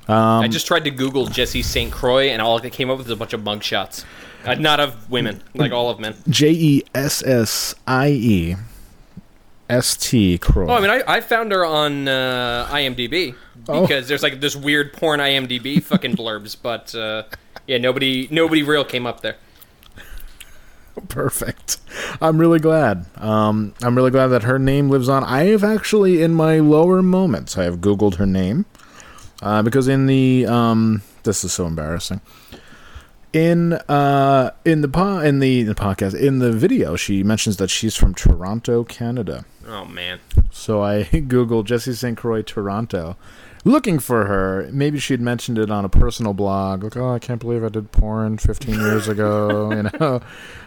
[0.09, 1.91] I just tried to Google Jessie St.
[1.91, 4.05] Croix, and all it came up with was a bunch of mugshots.
[4.45, 6.15] Uh, not of women, like all of men.
[6.29, 8.57] J E S S I E
[9.71, 10.67] S T Croix.
[10.69, 13.35] Oh, I mean, I, I found her on uh, IMDb
[13.69, 13.83] Oh.
[13.83, 17.23] because there's like this weird porn IMDb fucking blurbs, but uh,
[17.67, 19.37] yeah, nobody nobody real came up there.
[21.09, 21.79] perfect.
[22.21, 23.07] I'm really glad.
[23.17, 25.25] Um, I'm really glad that her name lives on.
[25.25, 28.67] I have actually, in my lower moments, I have Googled her name
[29.43, 32.21] uh, because in the um, this is so embarrassing.
[33.33, 37.69] In uh, in the po- in the, the podcast in the video, she mentions that
[37.69, 39.45] she's from Toronto, Canada.
[39.67, 40.21] Oh man,
[40.53, 42.17] So I googled Jessie St.
[42.17, 43.17] Croix Toronto,
[43.65, 44.69] looking for her.
[44.73, 47.91] Maybe she'd mentioned it on a personal blog, like, "Oh, I can't believe I did
[47.91, 50.21] porn 15 years ago," you know.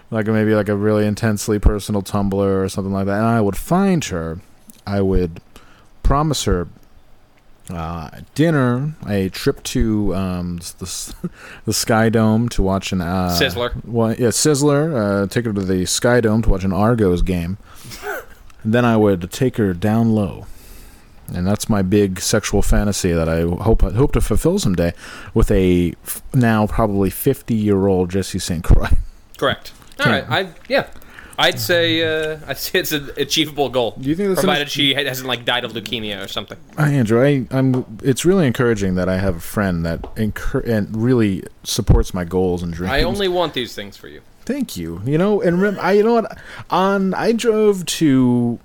[0.09, 3.57] Like maybe like a really intensely personal Tumblr or something like that, and I would
[3.57, 4.39] find her.
[4.85, 5.41] I would
[6.01, 6.69] promise her
[7.69, 11.13] uh, dinner, a trip to um, the
[11.65, 13.83] the Sky Dome to watch an uh, Sizzler.
[13.85, 15.23] Well, yeah, Sizzler.
[15.23, 17.57] Uh, take her to the Sky Dome to watch an Argos game.
[18.63, 20.45] and then I would take her down low,
[21.33, 24.93] and that's my big sexual fantasy that I hope hope to fulfill someday
[25.33, 28.63] with a f- now probably fifty year old Jessie St.
[28.63, 28.91] Croix.
[29.37, 29.73] Correct.
[29.99, 30.45] All Can- right.
[30.47, 30.87] I yeah.
[31.39, 33.91] I'd say uh, I'd say it's an achievable goal.
[33.99, 36.57] Do you think that's provided enough- she hasn't like died of leukemia or something?
[36.77, 37.23] Hi, Andrew.
[37.23, 37.85] I, I'm.
[38.03, 42.63] It's really encouraging that I have a friend that encour- and really supports my goals
[42.63, 42.91] and dreams.
[42.91, 44.21] I only want these things for you.
[44.45, 45.01] Thank you.
[45.05, 46.37] You know, and remember, I you know what?
[46.71, 48.57] On I drove to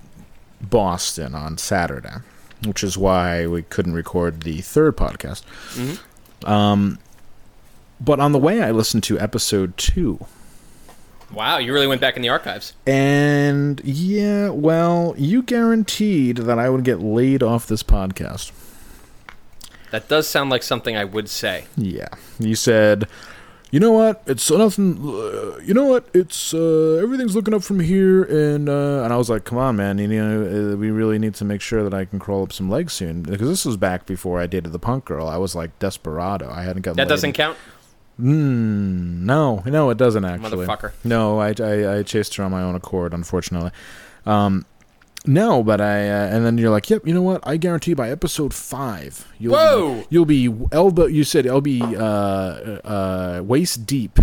[0.62, 2.14] Boston on Saturday,
[2.64, 5.42] which is why we couldn't record the third podcast.
[6.49, 6.99] Um,
[8.01, 10.25] but on the way, I listened to episode two,
[11.35, 12.75] Wow, you really went back in the archives.
[12.87, 18.53] and yeah, well, you guaranteed that I would get laid off this podcast.
[19.90, 21.64] That does sound like something I would say.
[21.77, 23.07] Yeah, you said.
[23.71, 24.23] You know what?
[24.27, 24.99] It's nothing.
[25.03, 26.07] Uh, you know what?
[26.12, 29.77] It's uh, everything's looking up from here, and uh, and I was like, "Come on,
[29.77, 29.97] man!
[29.99, 32.68] You know, uh, we really need to make sure that I can crawl up some
[32.68, 35.27] legs soon." Because this was back before I dated the punk girl.
[35.27, 36.51] I was like desperado.
[36.51, 37.09] I hadn't gotten That laid.
[37.09, 37.57] doesn't count.
[38.22, 40.66] Mm, no, no, it doesn't actually.
[40.66, 40.92] Motherfucker.
[41.02, 43.72] No, I, I, I chased her on my own accord, unfortunately.
[44.26, 44.64] Um,
[45.26, 47.40] no, but I, uh, and then you're like, yep, you know what?
[47.46, 49.94] I guarantee by episode five, you'll Whoa!
[49.94, 51.06] be, you'll be elbow.
[51.06, 54.18] You said I'll be uh, uh, waist deep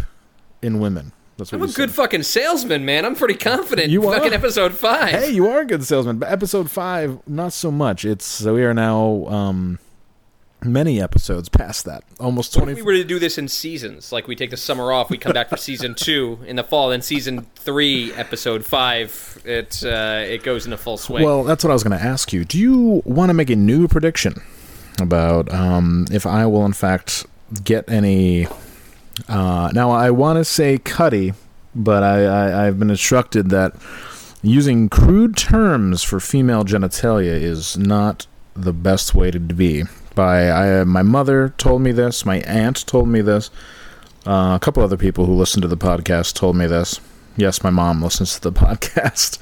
[0.62, 1.12] in women.
[1.38, 1.91] That's what I'm a good said.
[1.91, 3.05] fucking salesman, man.
[3.05, 3.89] I'm pretty confident.
[3.89, 4.35] You fucking are.
[4.35, 5.12] episode five.
[5.12, 6.19] Hey, you are a good salesman.
[6.19, 8.03] But episode five, not so much.
[8.03, 9.79] It's so we are now um,
[10.63, 12.74] many episodes past that, almost twenty.
[12.74, 14.12] if we were to do this in seasons?
[14.12, 16.89] Like we take the summer off, we come back for season two in the fall,
[16.89, 21.24] then season three, episode five, it uh, it goes into full swing.
[21.24, 22.45] Well, that's what I was going to ask you.
[22.45, 24.41] Do you want to make a new prediction
[25.00, 27.26] about um, if I will, in fact,
[27.63, 28.48] get any?
[29.28, 31.34] Uh, now, I want to say Cuddy,
[31.76, 33.76] but I, I, I've been instructed that
[34.41, 39.84] using crude terms for female genitalia is not the best way to be.
[40.15, 43.50] By I, my mother told me this, my aunt told me this,
[44.28, 47.00] uh, a couple other people who listen to the podcast told me this.
[47.38, 49.39] Yes, my mom listens to the podcast,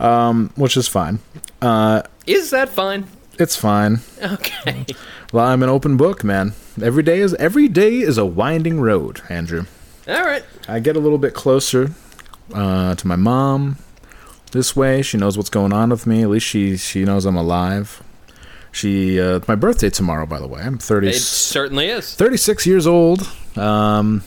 [0.00, 1.18] um, which is fine.
[1.60, 3.06] Uh, is that fine?
[3.38, 3.98] it's fine.
[4.22, 4.86] Okay.
[5.32, 6.54] Well, I'm an open book, man.
[6.80, 9.64] Every day is every day is a winding road, Andrew.
[10.06, 10.44] All right.
[10.68, 11.90] I get a little bit closer
[12.54, 13.78] uh, to my mom
[14.52, 15.02] this way.
[15.02, 16.22] She knows what's going on with me.
[16.22, 18.03] At least she she knows I'm alive.
[18.74, 20.60] She uh, it's my birthday tomorrow, by the way.
[20.60, 22.14] I'm 30, It certainly is.
[22.14, 23.30] 36 years old.
[23.56, 24.24] Um,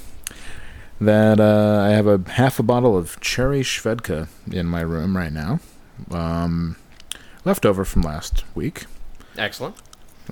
[1.02, 5.34] that uh, I have a half a bottle of cherry Svedka in my room right
[5.34, 5.60] now.
[6.12, 6.78] Um,
[7.44, 8.86] leftover from last week.
[9.38, 9.76] Excellent.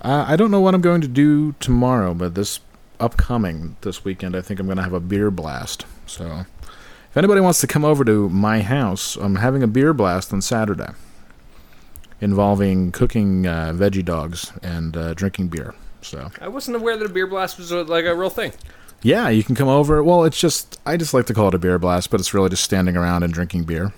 [0.01, 2.61] Uh, I don't know what I'm going to do tomorrow, but this
[2.99, 5.85] upcoming this weekend, I think I'm going to have a beer blast.
[6.07, 10.33] So, if anybody wants to come over to my house, I'm having a beer blast
[10.33, 10.91] on Saturday,
[12.25, 15.73] involving cooking uh, veggie dogs and uh, drinking beer.
[16.01, 18.51] So, I wasn't aware that a beer blast was uh, like a real thing.
[19.01, 20.03] yeah, you can come over.
[20.03, 22.49] Well, it's just I just like to call it a beer blast, but it's really
[22.49, 23.93] just standing around and drinking beer.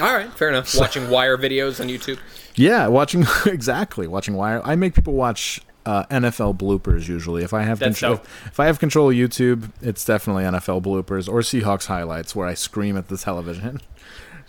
[0.00, 0.74] All right, fair enough.
[0.78, 2.18] Watching wire videos on YouTube.
[2.54, 4.60] Yeah, watching exactly watching Wire.
[4.64, 7.44] I make people watch uh, NFL bloopers usually.
[7.44, 8.26] If I have That's control, dope.
[8.46, 12.54] if I have control of YouTube, it's definitely NFL bloopers or Seahawks highlights where I
[12.54, 13.80] scream at the television.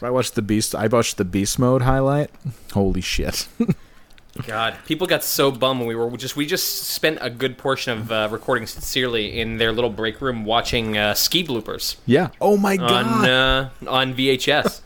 [0.01, 2.29] I watched the beast, I watched the beast mode highlight.
[2.73, 3.47] Holy shit!
[4.45, 7.97] God, people got so bummed when we were just we just spent a good portion
[7.97, 12.29] of uh, recording sincerely in their little break room watching uh, ski bloopers yeah.
[12.39, 13.29] Oh my on god.
[13.29, 14.81] uh, on VHS.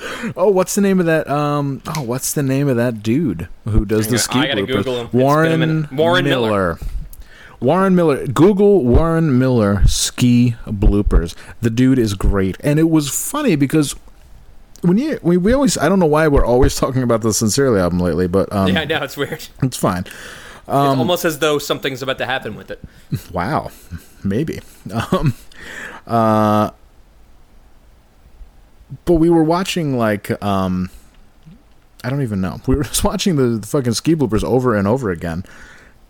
[0.36, 1.28] oh, what's the name of that?
[1.30, 1.82] Um.
[1.86, 4.66] Oh, what's the name of that dude who does the I ski gotta bloopers?
[4.66, 5.06] Google him.
[5.06, 5.88] It's been a Warren.
[5.92, 6.78] Warren Miller.
[7.60, 8.26] Warren Miller.
[8.26, 11.34] Google Warren Miller ski bloopers.
[11.60, 13.94] The dude is great, and it was funny because
[14.82, 17.80] when you we, we always I don't know why we're always talking about the Sincerely
[17.80, 19.46] album lately, but um, yeah, I know it's weird.
[19.62, 20.04] it's fine.
[20.06, 22.80] it's almost as though something's about to happen with it.
[23.32, 23.70] Wow,
[24.24, 24.60] maybe.
[24.92, 25.34] Um,
[26.06, 26.70] uh,
[29.04, 30.90] but we were watching like um,
[32.02, 32.60] I don't even know.
[32.66, 35.44] We were just watching the, the fucking ski bloopers over and over again,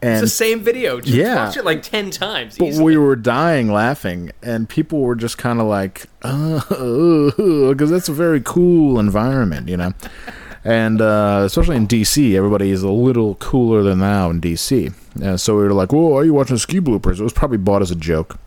[0.03, 1.01] It's the same video.
[1.01, 1.47] Just Yeah.
[1.47, 2.57] watch it like ten times.
[2.59, 2.85] but easily.
[2.85, 8.41] we were dying laughing, and people were just kind of like, because that's a very
[8.41, 9.93] cool environment, you know.
[10.65, 14.93] And uh, especially in DC, everybody is a little cooler than now in DC.
[15.23, 17.83] Uh, so we were like, "Whoa, are you watching ski bloopers?" It was probably bought
[17.83, 18.39] as a joke.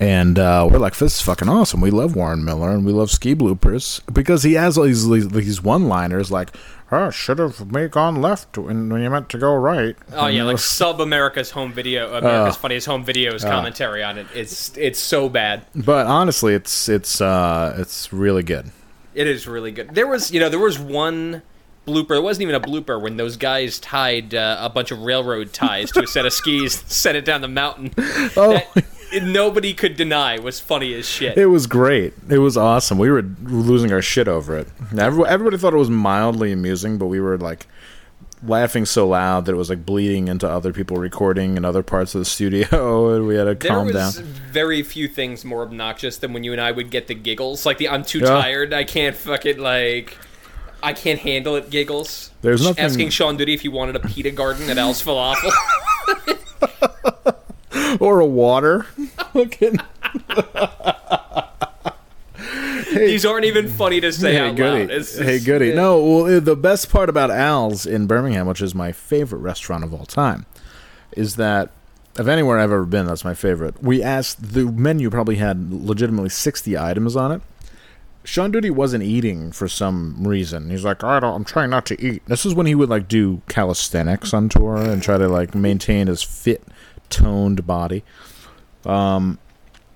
[0.00, 1.80] And uh, we're like, this is fucking awesome.
[1.80, 5.60] We love Warren Miller and we love ski bloopers because he has all these these,
[5.60, 6.50] one liners like,
[6.92, 9.96] oh, should have made gone left when, when you meant to go right.
[10.12, 14.28] Oh yeah, like sub America's home video, America's Uh, funniest home videos commentary on it.
[14.34, 15.64] It's it's so bad.
[15.74, 18.70] but honestly, it's it's uh, it's really good.
[19.14, 19.96] It is really good.
[19.96, 21.42] There was, you know, there was one
[21.88, 22.16] blooper.
[22.16, 25.90] It wasn't even a blooper when those guys tied uh, a bunch of railroad ties
[25.92, 27.92] to a set of skis, sent it down the mountain.
[28.36, 28.62] Oh.
[28.74, 28.84] That
[29.22, 31.36] nobody could deny was funny as shit.
[31.38, 32.14] It was great.
[32.28, 32.98] It was awesome.
[32.98, 34.68] We were losing our shit over it.
[34.96, 37.66] Everybody, everybody thought it was mildly amusing, but we were like
[38.44, 42.14] laughing so loud that it was like bleeding into other people recording in other parts
[42.14, 44.24] of the studio, and we had to There calm was down.
[44.52, 47.78] very few things more obnoxious than when you and I would get the giggles, like
[47.78, 48.26] the "I'm too Yeah.
[48.26, 50.16] tired, I can't fucking like,
[50.82, 52.30] I can't handle it" giggles.
[52.42, 55.50] There's nothing- asking Sean Duty if he wanted a pita garden at Al's Falafel.
[58.00, 58.82] Or a water.
[59.32, 59.78] Fucking-
[62.94, 64.80] These aren't even funny to say hey, out goody.
[64.86, 64.90] loud.
[64.90, 65.74] It's hey, just- goody.
[65.74, 69.84] No, well, uh, the best part about Al's in Birmingham, which is my favorite restaurant
[69.84, 70.46] of all time,
[71.16, 71.70] is that
[72.16, 73.82] of anywhere I've ever been, that's my favorite.
[73.82, 77.42] We asked the menu probably had legitimately sixty items on it.
[78.24, 80.68] Sean Duty wasn't eating for some reason.
[80.70, 82.22] He's like, I don't, I'm trying not to eat.
[82.26, 86.08] This is when he would like do calisthenics on tour and try to like maintain
[86.08, 86.62] his fit,
[87.10, 88.04] toned body.
[88.84, 89.38] Um,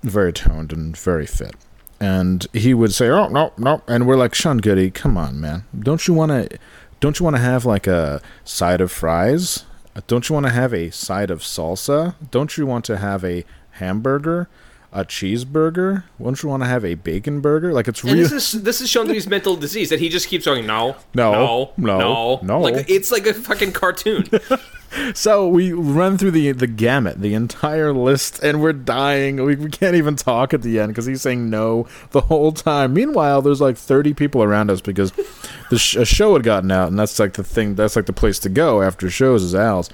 [0.02, 1.54] very toned and very fit.
[2.00, 5.64] And he would say, "Oh no, no," and we're like, "Sean Goody, come on, man!
[5.78, 6.58] Don't you want to?
[6.98, 9.64] Don't you want to have like a side of fries?
[10.06, 12.14] Don't you want to have a side of salsa?
[12.30, 14.48] Don't you want to have a hamburger,
[14.92, 16.04] a cheeseburger?
[16.22, 17.72] Don't you want to have a bacon burger?
[17.72, 20.44] Like it's real." this is this is Sean Duty's mental disease that he just keeps
[20.44, 22.60] going no, No, no, no, no.
[22.60, 24.28] Like it's like a fucking cartoon.
[25.14, 29.42] So we run through the the gamut, the entire list, and we're dying.
[29.42, 32.92] We, we can't even talk at the end because he's saying no the whole time.
[32.92, 35.12] Meanwhile, there's like 30 people around us because
[35.70, 37.74] the sh- a show had gotten out, and that's like the thing.
[37.74, 39.88] That's like the place to go after shows is Al's.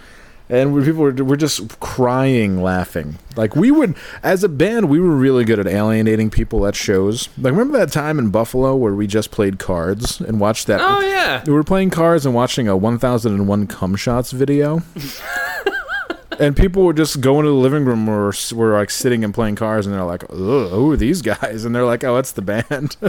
[0.50, 3.18] And we, people were, were just crying, laughing.
[3.37, 7.28] Like we would, as a band, we were really good at alienating people at shows.
[7.37, 10.80] Like remember that time in Buffalo where we just played cards and watched that?
[10.82, 14.82] oh yeah, We were playing cards and watching a 1001 cum shots video.
[16.40, 19.56] and people were just going to the living room s- were like sitting and playing
[19.56, 21.64] cards and they're like, Ugh, who are these guys?
[21.64, 22.96] And they're like, oh, that's the band.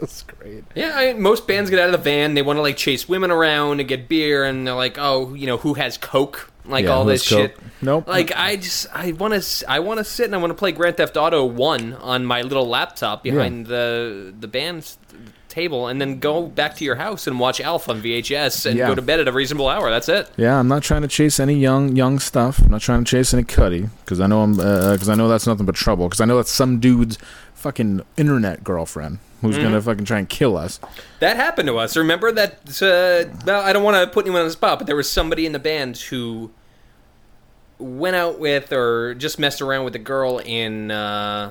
[0.00, 0.64] That's great.
[0.74, 0.92] yeah.
[0.94, 2.34] I, most bands get out of the van.
[2.34, 5.46] They want to like chase women around and get beer, and they're like, oh, you
[5.46, 6.50] know, who has coke?
[6.66, 7.50] Like Yeah, all this has Coke?
[7.50, 7.58] shit.
[7.82, 8.08] Nope.
[8.08, 10.72] Like I just I want to I want to sit and I want to play
[10.72, 14.96] Grand Theft Auto One on my little laptop behind the the band's
[15.48, 18.88] table, and then go back to your house and watch Alf on VHS and Yeah.
[18.88, 19.88] go to bed at a reasonable hour.
[19.88, 20.28] That's it.
[20.36, 22.58] Yeah, I'm not trying to chase any young young stuff.
[22.60, 25.28] I'm not trying to chase any cutty because I know I'm uh, because I know
[25.28, 26.08] that's nothing but trouble.
[26.08, 27.18] Because I know that's some dude's
[27.54, 30.80] fucking internet girlfriend who's gonna fucking try and kill us.
[31.20, 31.96] That happened to us.
[31.96, 32.54] Remember that?
[32.82, 35.46] Uh, well, I don't want to put anyone on the spot, but there was somebody
[35.46, 36.50] in the band who
[37.78, 41.50] went out with or just messed around with a girl in uh,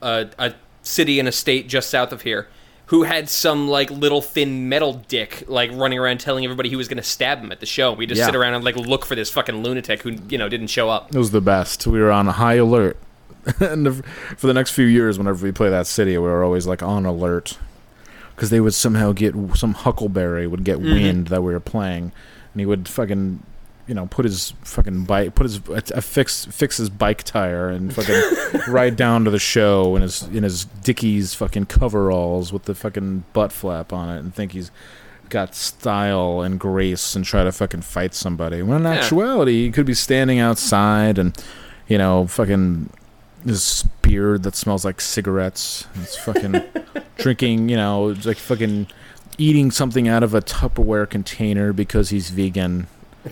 [0.00, 2.48] a, a city in a state just south of here
[2.86, 6.88] who had some like little thin metal dick like running around telling everybody he was
[6.88, 7.92] going to stab him at the show.
[7.92, 8.26] We just Yeah.
[8.26, 11.14] sit around and like look for this fucking lunatic who you know didn't show up.
[11.14, 11.86] It was the best.
[11.86, 12.96] We were on high alert.
[13.60, 13.92] and the,
[14.36, 17.04] for the next few years, whenever we play that city, we were always like on
[17.06, 17.58] alert
[18.34, 22.12] because they would somehow get some Huckleberry would get wind that we were playing,
[22.52, 23.42] and he would fucking,
[23.86, 27.94] you know, put his fucking bike, put his uh, fix fix his bike tire and
[27.94, 32.74] fucking ride down to the show in his in his Dickies fucking coveralls with the
[32.74, 34.70] fucking butt flap on it, and think he's
[35.28, 38.60] got style and grace and try to fucking fight somebody.
[38.62, 38.90] When in Yeah.
[39.00, 41.34] actuality, he could be standing outside and,
[41.88, 42.90] you know, fucking
[43.44, 45.86] his beard that smells like cigarettes.
[45.96, 46.62] It's fucking
[47.16, 48.88] drinking, you know, it's like fucking
[49.38, 52.86] eating something out of a Tupperware container because he's vegan.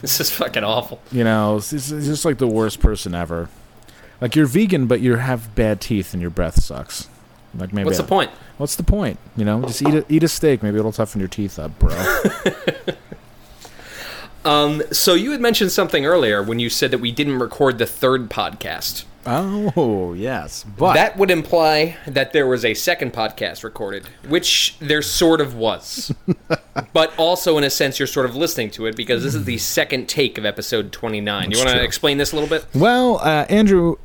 [0.00, 1.00] This is fucking awful.
[1.10, 3.48] You know, it's it's just like the worst person ever.
[4.20, 7.08] Like you're vegan, but you have bad teeth and your breath sucks.
[7.54, 8.30] Like maybe What's the point?
[8.58, 9.18] What's the point?
[9.34, 10.62] You know, just eat a, eat a steak.
[10.62, 11.94] Maybe it'll toughen your teeth up, bro.
[14.44, 17.86] Um, so you had mentioned something earlier when you said that we didn't record the
[17.86, 19.04] third podcast.
[19.26, 25.02] Oh yes, but that would imply that there was a second podcast recorded, which there
[25.02, 26.14] sort of was.
[26.92, 29.58] but also, in a sense, you're sort of listening to it because this is the
[29.58, 31.50] second take of episode 29.
[31.50, 32.66] you want to explain this a little bit?
[32.74, 33.96] Well, uh, Andrew,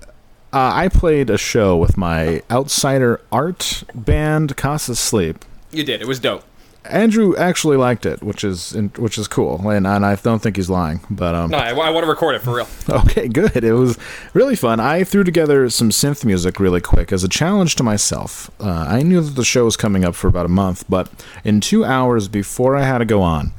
[0.52, 6.02] uh, I played a show with my outsider art band, Casa Sleep, You did.
[6.02, 6.44] It was dope.
[6.90, 10.70] Andrew actually liked it, which is which is cool, and, and I don't think he's
[10.70, 11.02] lying.
[11.10, 12.68] But um, No, I, I want to record it for real.
[12.90, 13.64] Okay, good.
[13.64, 13.98] It was
[14.34, 14.80] really fun.
[14.80, 18.50] I threw together some synth music really quick as a challenge to myself.
[18.60, 21.10] Uh, I knew that the show was coming up for about a month, but
[21.44, 23.54] in two hours before I had to go on,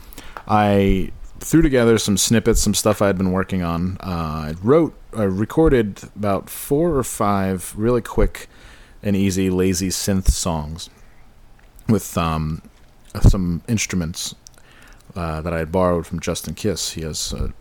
[0.46, 3.96] I threw together some snippets, some stuff I had been working on.
[4.00, 4.06] Uh,
[4.50, 8.48] I wrote, I recorded about four or five really quick
[9.02, 10.90] and easy, lazy synth songs
[11.88, 12.62] with um,
[13.22, 14.34] some instruments
[15.16, 16.92] uh, that I had borrowed from Justin Kiss.
[16.92, 17.52] He has a,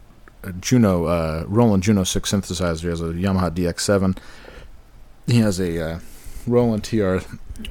[0.43, 2.81] a Juno, uh, Roland Juno 6 synthesizer.
[2.81, 4.17] He has a Yamaha DX7.
[5.27, 5.99] He has a uh,
[6.47, 7.17] Roland TR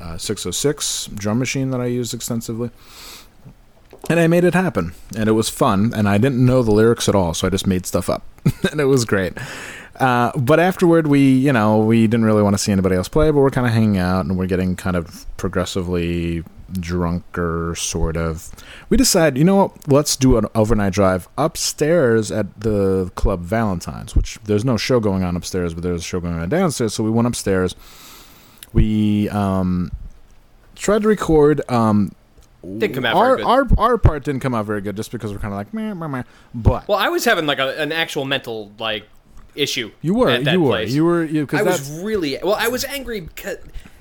[0.00, 2.70] uh, 606 drum machine that I use extensively.
[4.08, 4.94] And I made it happen.
[5.16, 5.92] And it was fun.
[5.94, 8.24] And I didn't know the lyrics at all, so I just made stuff up.
[8.70, 9.34] and it was great.
[9.98, 13.30] Uh, but afterward, we, you know, we didn't really want to see anybody else play,
[13.30, 18.50] but we're kind of hanging out and we're getting kind of progressively drunker, sort of.
[18.90, 24.14] We decide, you know what, let's do an overnight drive upstairs at the Club Valentine's,
[24.14, 26.94] which there's no show going on upstairs, but there's a show going on downstairs.
[26.94, 27.74] So we went upstairs.
[28.72, 29.90] We um,
[30.74, 31.62] tried to record.
[31.70, 32.12] Um,
[32.62, 33.46] Didn't come out our, very good.
[33.46, 35.94] our our part didn't come out very good just because we're kind of like meh,
[35.94, 36.22] meh, meh.
[36.54, 39.08] But Well, I was having like a, an actual mental like
[39.58, 39.90] issue.
[40.02, 40.92] you were at that you were place.
[40.92, 42.54] you were you because I that's was really well.
[42.54, 43.58] I was angry because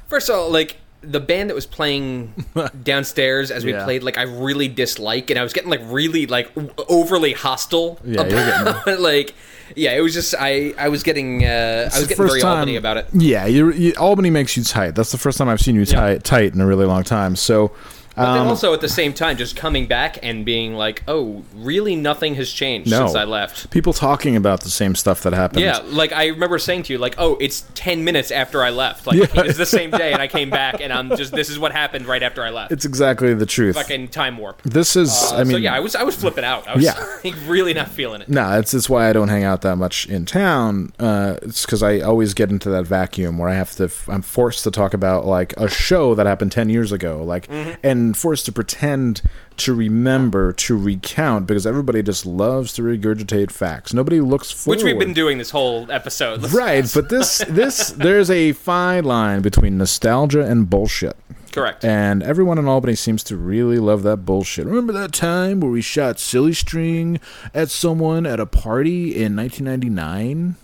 [0.07, 2.33] first of all, like the band that was playing
[2.83, 3.83] downstairs as we Yeah.
[3.83, 6.51] played, like I really dislike, and I was getting like really like
[6.89, 7.99] overly hostile.
[8.03, 9.33] Yeah, you're getting- about, like
[9.75, 12.75] yeah, it was just I I was getting uh, I was getting very time- Albany
[12.77, 13.07] about it.
[13.13, 14.95] Yeah, you, Albany makes you tight.
[14.95, 17.35] That's the first time I've seen you tight, tight in a really long time.
[17.35, 17.71] So,
[18.17, 21.43] But then um, also at the same time, just coming back and being like, "Oh,
[21.55, 21.95] really?
[21.95, 25.61] Nothing has changed no, since I left." People talking about the same stuff that happened.
[25.61, 29.05] Yeah, like I remember saying to you, like, "Oh, it's ten minutes after I left.
[29.07, 29.27] Like Yeah.
[29.43, 32.05] it's the same day, and I came back, and I'm just this is what happened
[32.07, 32.71] right after I left.
[32.71, 33.75] it's exactly the truth.
[33.75, 36.67] fucking time warp." this is, I mean, so yeah, I was I was flipping out.
[36.67, 36.95] I was Yeah.
[37.23, 38.29] like, really not feeling it.
[38.29, 40.91] No, it's it's why I don't hang out that much in town.
[40.99, 43.91] Uh, it's because I always get into that vacuum where I have to.
[44.07, 47.71] I'm forced to talk about like a show that happened ten years ago, like, Mm-hmm.
[48.13, 49.21] Forced to pretend
[49.57, 53.93] to remember to recount because everybody just loves to regurgitate facts.
[53.93, 54.77] Nobody looks forward.
[54.77, 56.41] Which we've been doing this whole episode.
[56.41, 61.15] Let's- Right, but this this there's a fine line between nostalgia and bullshit.
[61.51, 61.83] Correct.
[61.83, 64.67] And everyone in Albany seems to really love that bullshit.
[64.67, 67.19] Remember that time where we shot silly string
[67.53, 70.55] at someone at a party in 1999?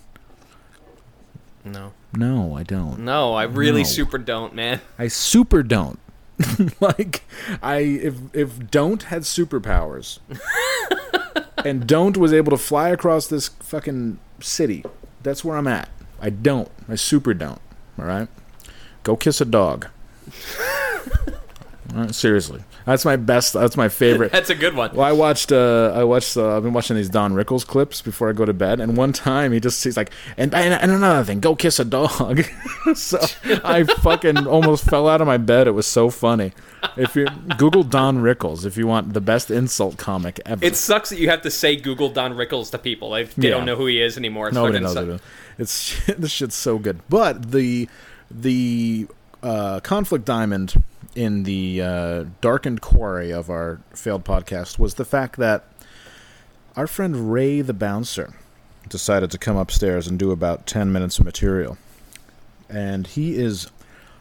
[1.64, 3.00] No, No, I don't.
[3.00, 3.88] no, I really No.
[3.88, 4.80] super don't, man.
[4.98, 5.98] I super don't.
[6.80, 7.22] like
[7.62, 10.18] I if if don't had superpowers
[11.64, 14.84] and don't was able to fly across this fucking city,
[15.22, 15.88] that's where I'm at.
[16.20, 16.70] I don't.
[16.88, 17.60] I super don't.
[17.98, 18.28] All right?
[19.02, 19.88] Go kiss a dog.
[21.94, 22.64] All right, seriously.
[22.84, 24.30] That's my best that's my favorite.
[24.44, 24.90] That's a good one.
[24.94, 25.52] Well, I watched.
[25.52, 26.36] Uh, I watched.
[26.36, 29.12] Uh, I've been watching these Don Rickles clips before I go to bed, and one
[29.14, 32.42] time he just he's like, and and, and another thing, go kiss a dog.
[32.94, 33.18] so
[33.64, 35.66] I fucking almost fell out of my bed.
[35.66, 36.52] It was so funny.
[36.98, 37.26] If you
[37.56, 41.30] Google Don Rickles, if you want the best insult comic ever, It sucks that you
[41.30, 43.10] have to say Google Don Rickles to people.
[43.12, 43.54] They, they Yeah.
[43.54, 44.48] don't know who he is anymore.
[44.48, 45.20] It's nobody knows it.
[45.58, 47.00] It's this shit's so good.
[47.08, 47.88] But the
[48.30, 49.06] the
[49.42, 50.82] uh, conflict diamond
[51.14, 55.64] in the uh, darkened quarry of our failed podcast was the fact that
[56.76, 58.34] our friend Ray the bouncer
[58.88, 61.78] decided to come upstairs and do about ten minutes of material,
[62.68, 63.68] and he is.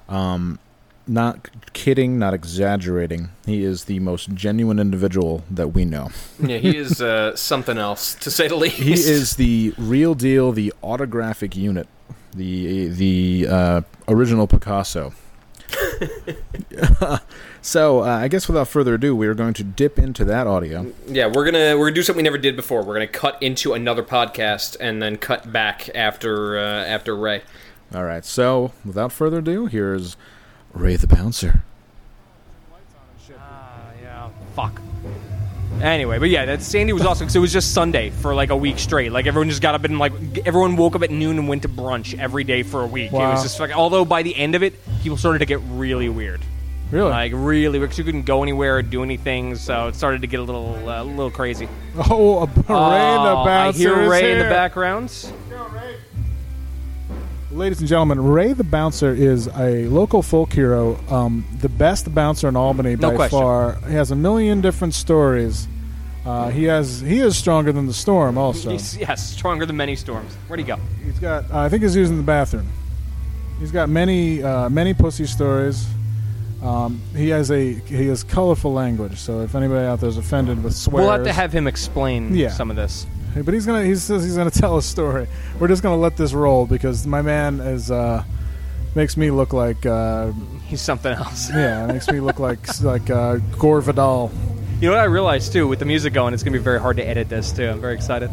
[0.10, 0.60] Um,
[1.06, 3.30] not kidding, not exaggerating.
[3.46, 6.12] He is the most genuine individual that we know.
[6.39, 8.78] Yeah, he is uh, something else to say the least.
[8.78, 11.88] He is the real deal, the autographic unit,
[12.34, 15.14] the the uh, original Picasso.
[17.61, 20.91] so uh, I guess without further ado, we are going to dip into that audio.
[21.07, 22.84] Yeah, we're gonna we're gonna do something we never did before.
[22.84, 27.41] We're gonna cut into another podcast and then cut back after uh, after Ray.
[27.93, 28.26] All right.
[28.26, 30.18] So without further ado, here's
[30.74, 31.64] Ray the bouncer.
[34.01, 34.82] yeah, fuck.
[35.82, 38.56] Anyway, but yeah, that Sandy was awesome because it was just Sunday for like a
[38.56, 39.12] week straight.
[39.12, 40.14] Like everyone just got up and like
[40.46, 43.12] everyone woke up at noon and went to brunch every day for a week.
[43.12, 43.28] Wow.
[43.30, 46.08] It was just like, although by the end of it, people started to get really
[46.10, 46.42] weird.
[46.92, 47.10] Really?
[47.10, 50.40] Like really, because you couldn't go anywhere or do anything, so it started to get
[50.40, 51.68] a little, uh, a little crazy.
[51.98, 54.50] oh, a Ray the Oh, I hear is Ray in the here.
[54.54, 55.10] background.
[57.54, 62.47] Ladies and gentlemen, Ray the Bouncer is a local folk hero, um, the best bouncer
[62.47, 63.39] in Albany No by question.
[63.39, 63.76] far.
[63.88, 65.68] He has a million different stories.
[66.26, 68.38] Uh, he has he is stronger than the storm.
[68.39, 70.34] Also, He's, yes, stronger than many storms.
[70.47, 70.78] Where'd he go?
[71.06, 71.43] he's got.
[71.51, 72.68] Uh, I think he's using the bathroom.
[73.60, 75.86] He's got many uh, many pussy stories.
[76.64, 79.18] Um, he has a he has colorful language.
[79.20, 82.34] So if anybody out there is offended with swears, We'll have to have him explain
[82.34, 82.49] Yeah.
[82.49, 83.06] some of this.
[83.42, 85.28] But he's gonna he says he's gonna tell a story.
[85.60, 88.24] We're just gonna let this roll because my man is uh,
[88.96, 90.32] makes me look like uh,
[90.66, 91.50] He's something else.
[91.54, 94.32] yeah makes me look like like uh, Gore Vidal.
[94.82, 96.98] You know what I realized too, with the music going, it's gonna be very hard
[96.98, 97.68] to edit this too.
[97.70, 98.30] I'm very excited.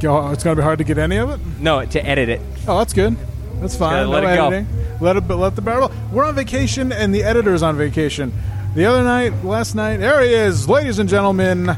[0.00, 1.40] Go- It's gonna be hard to get any of it.
[1.60, 2.40] No, to edit it.
[2.66, 3.16] Oh, that's good.
[3.60, 4.06] That's fine.
[4.06, 4.46] gotta let no it go.
[4.48, 4.66] editing.
[5.00, 5.90] Let it let the barrel.
[6.12, 8.32] We're on vacation, and the editor's on vacation.
[8.74, 11.76] The other night, last night, there he is, ladies and gentlemen.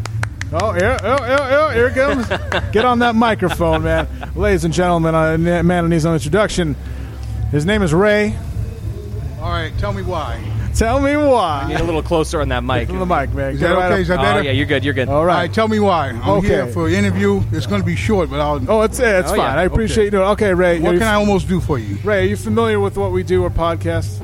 [0.53, 2.29] Oh, yeah, oh, oh, oh, here it comes.
[2.73, 4.07] Get on that microphone, man.
[4.37, 6.77] Ladies and gentlemen, uh, a man who needs no introduction.
[7.51, 8.37] His name is Ray.
[9.41, 10.41] All right, tell me why.
[10.75, 11.67] Tell me why.
[11.69, 12.87] Get a little closer on that mic.
[12.89, 13.55] From the mic, man.
[13.55, 13.95] Is Get that right okay?
[13.95, 14.85] up- Is that Oh yeah, you're good.
[14.85, 15.09] You're good.
[15.09, 15.35] All All right.
[15.43, 16.09] right, tell me why.
[16.11, 16.49] I'm Okay.
[16.49, 17.43] here for an interview.
[17.53, 18.61] It's going to be short, but I'll.
[18.71, 19.39] Oh, it's it's Oh, fine.
[19.55, 19.61] yeah.
[19.61, 20.25] I appreciate you doing.
[20.25, 20.33] it.
[20.33, 20.79] Okay, Ray.
[20.81, 21.97] what can I almost do for you?
[22.05, 24.21] Ray, are you familiar with what we do or podcast?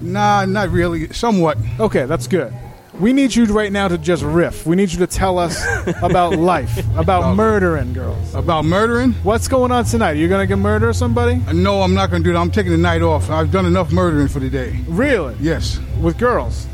[0.00, 1.12] Nah, not really.
[1.12, 1.58] Somewhat.
[1.78, 2.52] Okay, that's good.
[3.00, 4.66] We need you right now to just riff.
[4.66, 5.64] We need you to tell us
[6.02, 8.34] about life, about About- murdering girls.
[8.34, 9.12] About murdering?
[9.22, 10.10] What's going on tonight?
[10.10, 11.40] Are you gonna get murder somebody?
[11.48, 12.38] Uh, No, I'm not going to do that.
[12.38, 13.30] I'm taking the night off.
[13.30, 14.78] I've done enough murdering for the day.
[14.86, 15.34] Really?
[15.40, 16.66] Yes, With girls?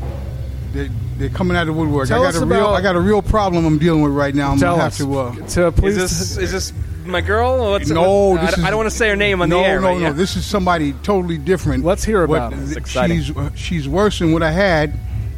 [0.73, 2.07] they, they're coming out of the woodwork.
[2.09, 4.35] Tell I us got a real, I got a real problem I'm dealing with right
[4.35, 4.51] now.
[4.51, 4.97] I'm Tell gonna us.
[4.97, 5.19] have to.
[5.19, 5.97] Uh, to please.
[5.97, 6.73] Is this is this
[7.05, 7.51] my girl?
[7.61, 9.47] Or What's, no, what- this I, is, I don't want to say her name on
[9.49, 9.79] no, the air.
[9.81, 10.11] No, but no, yeah.
[10.11, 11.83] This is somebody totally different.
[11.85, 12.59] Let's hear But about it.
[12.59, 13.21] It's th- exciting.
[13.21, 14.93] She's uh, she's worse than what I had,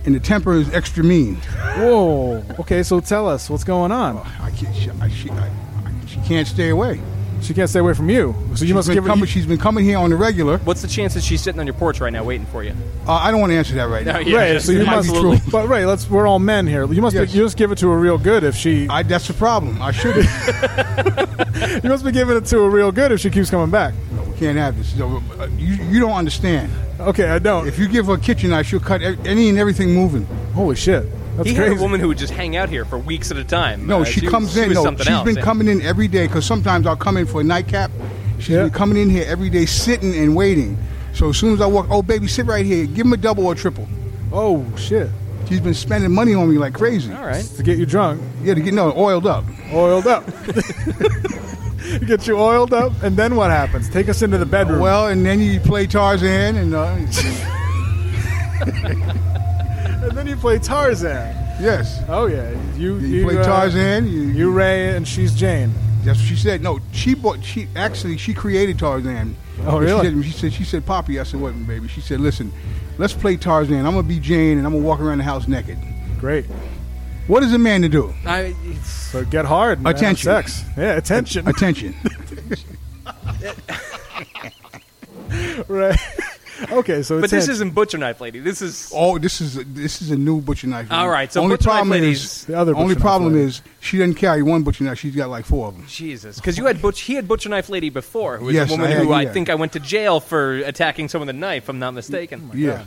[0.06, 1.36] and the temper is extra mean.
[1.36, 2.44] Whoa.
[2.60, 4.18] Okay, so tell us what's going on.
[4.18, 4.76] I can't.
[4.76, 7.00] She, I, she, I, I, she can't stay away.
[7.42, 8.36] She can't stay away from you.
[8.54, 9.10] So you She's must been give her.
[9.10, 10.60] coming, you- She's been coming here on the regular.
[10.60, 12.76] What's the chances she's sitting on your porch right now waiting for you?
[13.08, 14.20] Uh, I don't want to answer that right now.
[14.20, 15.12] yeah, Ray, yes, so you must.
[15.12, 15.38] be true.
[15.52, 16.08] But right, let's.
[16.08, 16.86] We're all men here.
[16.86, 17.16] You must.
[17.16, 17.32] Yes.
[17.32, 18.88] Be, you just give it to her real good if she.
[18.90, 19.82] I, that's the problem.
[19.82, 20.16] I should.
[21.84, 23.96] you must be giving it to her real good if she keeps coming back.
[24.28, 25.00] we can't have this.
[25.00, 26.72] Uh, you, you don't understand.
[27.02, 27.68] Okay, I don't.
[27.68, 30.26] If you give her a kitchen knife, she'll cut e- any and everything moving.
[30.54, 31.06] Holy shit.
[31.38, 31.70] That's he crazy.
[31.70, 33.88] had a woman who would just hang out here for weeks at a time.
[33.88, 34.70] No, Uh, she, was- comes she in.
[34.70, 35.42] was No, something she's else, been yeah.
[35.44, 37.90] coming in every day because sometimes I'll come in for a nightcap.
[38.38, 38.64] She's Yeah.
[38.64, 40.78] been coming in here every day, sitting and waiting.
[41.14, 42.86] So as soon as I walk, oh baby, sit right here.
[42.86, 43.88] Give him a double or triple.
[44.32, 45.10] oh shit.
[45.50, 47.12] She's been spending money on me like crazy.
[47.12, 47.44] All right.
[47.58, 49.44] To get you drunk, Yeah, to get no oiled up.
[49.74, 50.24] oiled up.
[52.06, 53.90] get you oiled up, and then what happens?
[53.90, 54.80] Take us into the bedroom.
[54.80, 56.86] Well, and then you play Tarzan, and uh,
[60.06, 61.36] and then you play Tarzan.
[61.62, 64.08] yes, Oh yeah, you you, play uh, Tarzan.
[64.08, 65.74] You, You Ray and she's Jane.
[66.04, 66.62] That's what she said.
[66.62, 67.44] No, she bought.
[67.44, 69.36] She actually she created Tarzan.
[69.66, 70.24] Oh, really?
[70.24, 71.20] She said, she said, she said, Poppy.
[71.20, 71.88] I said, what, baby?
[71.88, 72.52] She said, listen,
[72.98, 73.86] let's play Tarzan.
[73.86, 75.78] I'm gonna be Jane, and I'm gonna walk around the house naked.
[76.20, 76.46] Great.
[77.28, 78.14] What is a man to do?
[78.26, 78.54] I,
[78.84, 79.78] So get hard.
[79.80, 80.26] and have Attention.
[80.26, 80.64] Sex.
[80.78, 81.48] Yeah, attention.
[81.48, 81.96] Attention.
[85.68, 85.98] right.
[86.72, 87.52] Okay, so but this attention.
[87.54, 88.40] isn't butcher knife lady.
[88.40, 90.92] This is oh, this is this is a new butcher knife.
[90.92, 93.34] All right, so only butcher knife problem ladies- is The other only butcher knife problem
[93.34, 93.46] lady.
[93.48, 95.00] is she doesn't carry one butcher knife.
[95.00, 95.88] She's got like four of them.
[95.88, 97.02] Jesus, because you had butch.
[97.02, 99.22] He had butcher knife lady before, who was Yes, a woman I had- who I
[99.24, 99.32] yeah.
[99.34, 101.64] think I went to jail for attacking someone with a knife.
[101.64, 102.52] If I'm not mistaken.
[102.54, 102.84] Oh yeah,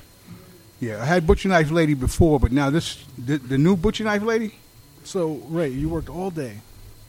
[0.80, 1.00] yeah.
[1.02, 4.54] I had butcher knife lady before, but now this the, the new butcher knife lady.
[5.04, 6.58] So Ray, you worked all day,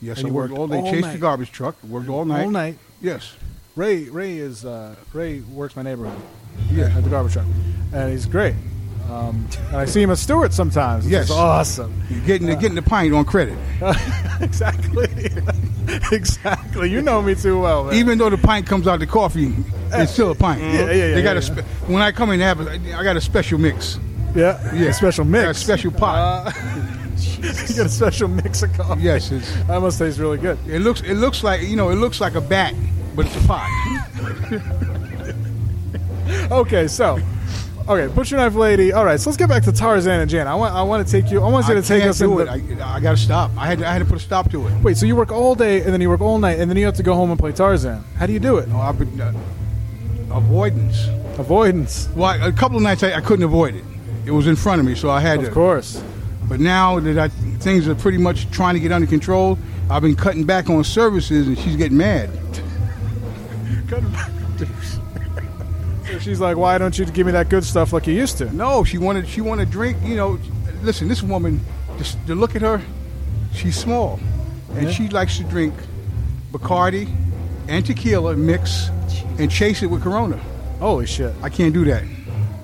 [0.02, 0.78] Yes, And I worked worked all day.
[0.80, 1.14] all Chased night.
[1.14, 1.76] the garbage truck.
[1.84, 2.44] Worked all night.
[2.44, 2.78] all night.
[3.02, 3.34] Yes.
[3.76, 6.20] Ray, Ray is uh, Ray works my neighborhood.
[6.72, 6.86] Yeah.
[6.96, 7.46] at the garbage truck,
[7.94, 8.56] and he's great.
[9.10, 11.08] Um, and I see him at Stewart sometimes.
[11.08, 11.30] Yes.
[11.30, 11.94] awesome.
[12.10, 13.58] You're getting the getting the pint on credit.
[14.42, 15.08] exactly,
[16.12, 16.90] exactly.
[16.90, 17.94] You know me too well, man.
[17.96, 19.54] Even though the pint comes out of the coffee,
[19.92, 20.60] it's still a pint.
[20.62, 23.16] Yeah, yeah, yeah, They got yeah, a spe- when I come in, have I got
[23.16, 24.00] a special mix.
[24.36, 26.54] yeah, Yeah, a special mix, a special pot.
[27.42, 29.02] you got a special mix of coffee.
[29.04, 30.58] yes, it's, that must taste really good.
[30.68, 32.74] it looks it looks like you know it looks like a bat,
[33.16, 33.70] but it's a pot.
[36.52, 37.20] Okay, so.
[37.88, 38.92] Okay, butcher knife lady.
[38.94, 40.48] All right, so let's get back to Tarzan and Jan.
[40.48, 41.44] I want, I want to take you.
[41.44, 42.50] I want you to take us do it.
[42.50, 42.56] I,
[42.96, 43.52] I got to stop.
[43.56, 44.74] I had to, I had to put a stop to it.
[44.82, 46.86] Wait, so you work all day and then you work all night and then you
[46.86, 48.04] have to go home and play Tarzan.
[48.18, 48.70] How do you do it?
[48.70, 49.32] No, I've been uh,
[50.32, 51.08] avoidance.
[51.38, 53.84] Avoidance, Well, a couple of nights I, I couldn't avoid it.
[54.26, 55.48] It was in front of me, so I had of to.
[55.50, 56.04] Of course.
[56.46, 59.60] But now that I, things are pretty much trying to get under control,
[59.92, 62.32] I've been cutting back on services, and she's getting mad.
[63.88, 64.95] So
[66.26, 68.84] she's like, "Why don't you give me that good stuff like you used to?" No,
[68.84, 69.98] she wanted she wanted to drink.
[70.04, 70.40] You know,
[70.82, 71.62] listen, this woman,
[71.98, 72.82] just to look at her,
[73.54, 74.20] she's small,
[74.74, 74.92] and Yeah.
[74.92, 75.74] she likes to drink
[76.52, 77.08] Bacardi
[77.68, 78.90] and tequila mix
[79.38, 80.40] and chase it with Corona.
[80.80, 81.34] Holy shit!
[81.44, 82.04] I can't do that.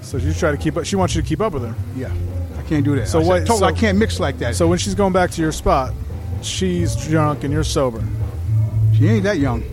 [0.01, 0.85] So you try to keep up.
[0.85, 1.75] She wants you to keep up with her.
[1.95, 2.11] Yeah,
[2.57, 3.07] I can't do that.
[3.07, 4.55] So I what- her I can't mix like that.
[4.55, 5.93] So when she's going back to your spot,
[6.41, 8.03] she's drunk and you're sober.
[8.97, 9.63] she ain't that young.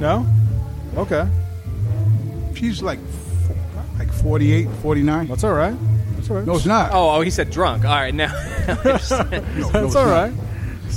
[0.00, 0.24] No?
[0.96, 1.26] Okay.
[2.54, 2.98] She's like,
[3.98, 5.26] like 48, 49.
[5.26, 5.74] That's all right.
[6.16, 6.46] That's all right.
[6.46, 6.90] No, it's not.
[6.92, 7.84] Oh, oh, he said drunk.
[7.84, 8.28] All right, now.
[8.68, 9.12] no, no, That's it's
[9.96, 10.06] all not.
[10.06, 10.32] right.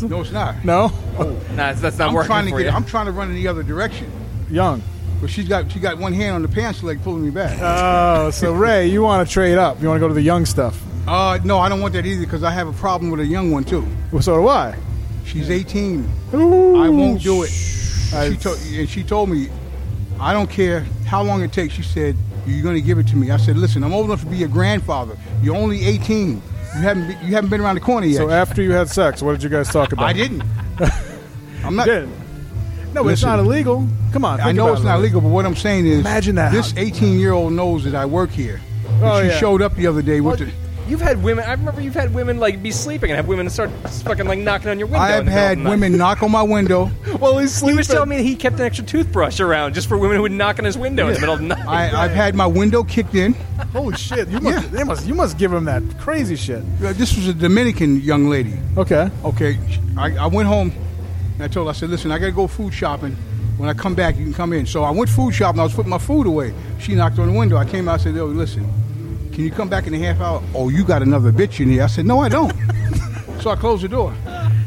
[0.04, 0.64] No, it's not.
[0.66, 2.66] No, nah, that's, that's not I'm working trying to for get.
[2.68, 2.72] you.
[2.72, 4.10] I'm trying to run in the other direction,
[4.50, 4.82] young.
[5.20, 7.60] but she's got she got one hand on the pants leg pulling me back.
[7.62, 9.82] Oh, so Ray, you want to trade up?
[9.82, 10.82] You want to go to the young stuff?
[11.08, 13.52] Uh, no, I don't want that either because I have a problem with a young
[13.52, 13.86] one too.
[14.12, 14.76] Well, so do I.
[15.26, 16.10] She's 18.
[16.36, 17.50] Ooh, I won't do it.
[18.14, 19.50] I- She told and she told me,
[20.20, 21.74] I don't care how long it takes.
[21.74, 22.16] She said,
[22.46, 24.38] "You're going to give it to me." I said, "Listen, I'm old enough to be
[24.38, 25.18] your grandfather.
[25.42, 26.30] You're only 18.
[26.32, 26.42] You
[26.82, 29.34] haven't be, you haven't been around the corner yet." So after you had sex, what
[29.34, 30.06] did you guys talk about?
[30.06, 30.44] I didn't.
[31.64, 31.86] I'm not.
[31.86, 32.10] Did.
[32.94, 33.88] No, but it's not illegal.
[34.12, 34.42] Come on.
[34.42, 34.86] I know it's it.
[34.86, 36.52] not legal, but what I'm saying is, Imagine that.
[36.52, 38.60] This 18 year old knows that I work here.
[39.02, 39.38] Oh, she yeah.
[39.40, 40.54] showed up the other day with Well, the.
[40.92, 41.46] You've had women.
[41.46, 43.70] I remember you've had women like be sleeping and have women start
[44.04, 45.00] fucking like knocking on your window.
[45.00, 45.70] I in have the middle had of the night.
[45.72, 46.92] women knock on my window.
[47.22, 47.78] Well, he's He sleeping.
[47.78, 50.32] was telling me that he kept an extra toothbrush around just for women who would
[50.32, 51.66] knock on his window in the middle of the night.
[51.68, 53.34] I, I've had my window kicked in.
[53.74, 54.28] Holy shit!
[54.30, 54.70] You must, Yeah.
[54.72, 56.64] they must, you must give him that crazy shit.
[56.84, 58.54] Uh, This was a Dominican young lady.
[58.78, 59.10] Okay.
[59.24, 59.58] Okay,
[59.98, 60.74] I, I went home
[61.36, 63.16] and I told her, I said, listen, I got to go food shopping.
[63.58, 64.66] When I come back, you can come in.
[64.66, 65.60] So I went food shopping.
[65.60, 66.54] I was putting my food away.
[66.80, 67.56] She knocked on the window.
[67.58, 68.68] I came out and said, yo, listen,
[69.32, 70.44] can you come back in a half hour?
[70.54, 71.84] Oh, you got another bitch in here.
[71.84, 72.54] I said, no, I don't.
[73.42, 74.14] so I closed the door.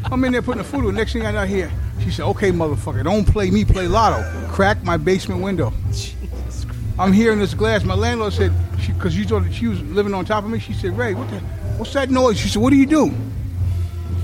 [0.04, 0.92] I'm in there putting the food away.
[0.94, 1.70] Next thing I know, here,
[2.02, 4.22] she said, okay, motherfucker, don't play me, play lotto.
[4.48, 5.72] Crack my basement window.
[5.90, 6.80] Jesus Christ.
[6.98, 7.84] I'm hearing this glass.
[7.84, 8.52] My landlord said,
[8.86, 11.38] because she, thought she was living on top of me, she said, Ray, what the,
[11.78, 12.38] what's that noise?
[12.38, 13.12] She said, what do you do?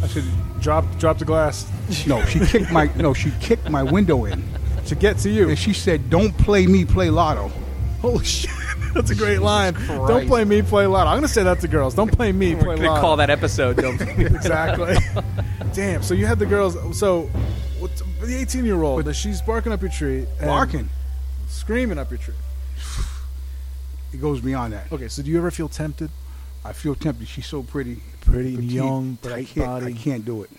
[0.02, 0.24] I said,
[0.60, 1.66] Drop, drop the glass
[2.06, 4.42] no, she kicked my no, she kicked my window in,
[4.86, 5.48] to get to you.
[5.48, 7.50] and she said, "Don't play me, play lotto."
[8.00, 8.50] Holy shit!
[8.94, 9.74] That's a great line.
[9.86, 11.10] Don't play me, play lotto.
[11.10, 11.94] I'm gonna say that to girls.
[11.94, 13.00] Don't play me, We're play gonna lotto.
[13.00, 13.76] call that episode.
[13.76, 14.96] Don't exactly.
[15.74, 16.02] Damn.
[16.02, 16.76] So you had the girls.
[16.98, 17.22] So
[17.78, 20.88] what, the 18 year old, she's barking up your tree, and Barking.
[21.48, 22.34] screaming up your tree.
[24.12, 24.90] It goes beyond that.
[24.90, 25.06] Okay.
[25.06, 26.10] So do you ever feel tempted?
[26.64, 27.28] I feel tempted.
[27.28, 29.66] She's so pretty, Pretty petite, young, but I tight can't.
[29.66, 29.86] body.
[29.86, 30.50] I can't do it.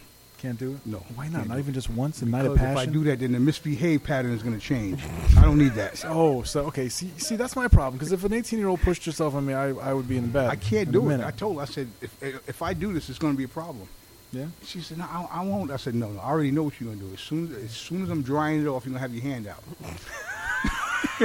[0.41, 0.85] Can't do it.
[0.87, 1.47] No, Why not?
[1.47, 2.21] Not even just once.
[2.23, 2.77] A night of Because if.
[2.77, 5.03] I do that, then the misbehave pattern is going to change.
[5.37, 6.03] I don't need that.
[6.11, 6.89] Oh, so okay.
[6.89, 7.97] See, see, that's my problem.
[7.97, 10.23] Because if an 18 year old pushed herself on me, I, I would be in
[10.23, 10.49] the bed.
[10.49, 11.21] I can't do it.
[11.21, 11.61] I told her.
[11.61, 13.87] I said, if if I do this, it's going to be a problem.
[14.33, 14.47] Yeah.
[14.63, 16.19] She said, "No, I, I won't." I said, "No, no.
[16.19, 17.13] I already know what you're going to do.
[17.13, 19.23] As soon as, as soon as I'm drying it off, you're going to have your
[19.23, 19.63] hand out."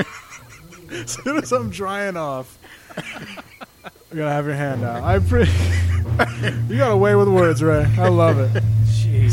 [0.90, 2.58] As soon as I'm drying off,
[2.96, 5.02] you're gonna have your hand out.
[5.02, 5.48] I pre-
[6.68, 7.84] you got away with words, Ray.
[7.98, 8.62] I love it.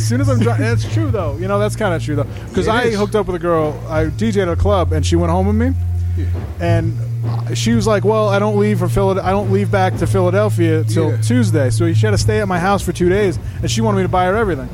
[0.03, 1.37] As soon as I'm drying, it's true though.
[1.37, 2.27] You know that's kind of true though.
[2.49, 2.95] Because It I is.
[2.97, 3.73] hooked up with a girl.
[3.87, 5.73] I DJed at a club, and she went home with me.
[6.59, 6.93] And
[7.57, 10.83] she was like, "Well, I don't leave for Philad- I don't leave back to Philadelphia
[10.83, 11.21] till Yeah.
[11.21, 13.97] Tuesday." So she had to stay at my house for two days, and she wanted
[13.97, 14.67] me to buy her everything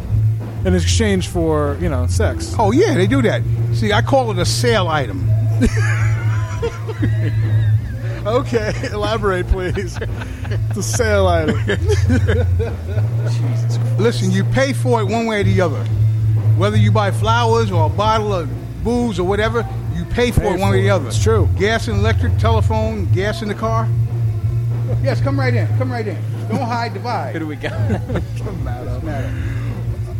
[0.65, 2.55] in exchange for you know sex.
[2.57, 3.43] Oh yeah, they do that.
[3.73, 5.29] See, I call it a sale item.
[8.25, 9.95] Okay, elaborate, please.
[10.75, 11.57] the sale item.
[13.99, 15.83] Listen, you pay for it one way or the other.
[16.57, 18.49] Whether you buy flowers or a bottle of
[18.83, 21.07] booze or whatever, you pay for Pay it one for way or the other.
[21.07, 21.49] It's true.
[21.57, 23.87] Gas and electric, telephone, gas in the car.
[25.03, 25.67] Yes, come right in.
[25.77, 26.17] Come right in.
[26.47, 27.33] Don't hide, divide.
[27.33, 27.71] Who do we got?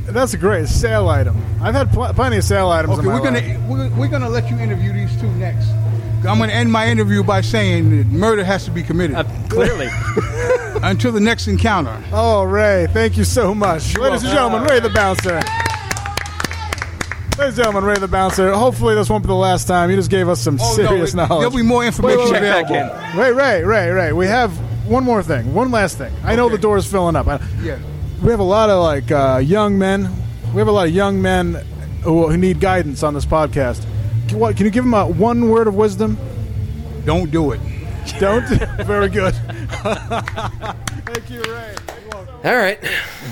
[0.05, 1.37] That's a great sale item.
[1.61, 2.97] I've had pl- plenty of sale items.
[2.99, 3.43] Okay, in my we're life.
[3.45, 5.67] gonna we're, we're gonna let you interview these two next.
[6.27, 9.87] I'm gonna end my interview by saying that murder has to be committed Uh, clearly.
[10.83, 11.95] until the next encounter.
[12.11, 13.97] Oh, Ray, thank you so much.
[13.97, 15.39] Ladies and gentlemen, Ray the Bouncer.
[17.37, 18.51] Ladies and gentlemen, Ray the Bouncer.
[18.53, 19.89] Hopefully, this won't be the last time.
[19.89, 21.39] You just gave us some Oh, no, serious it- knowledge.
[21.39, 22.65] There'll be more information Wait, wait, wait.
[22.65, 22.99] available.
[22.99, 24.11] Check Ray, Ray, Ray, Ray.
[24.13, 24.51] We have
[24.89, 25.53] one more thing.
[25.53, 26.11] One last thing.
[26.25, 27.27] I know the door is filling up.
[27.27, 27.77] I- Yeah.
[28.21, 30.09] We have a lot of like uh, young men.
[30.53, 31.53] We have a lot of young men
[32.03, 33.85] who, who need guidance on this podcast.
[34.29, 36.17] Can, what, can you give him a, one word of wisdom?
[37.05, 37.59] Don't do it.
[38.19, 38.45] Don't.
[38.85, 39.33] Very good.
[39.35, 41.75] Thank you, Ray.
[42.43, 42.79] All right.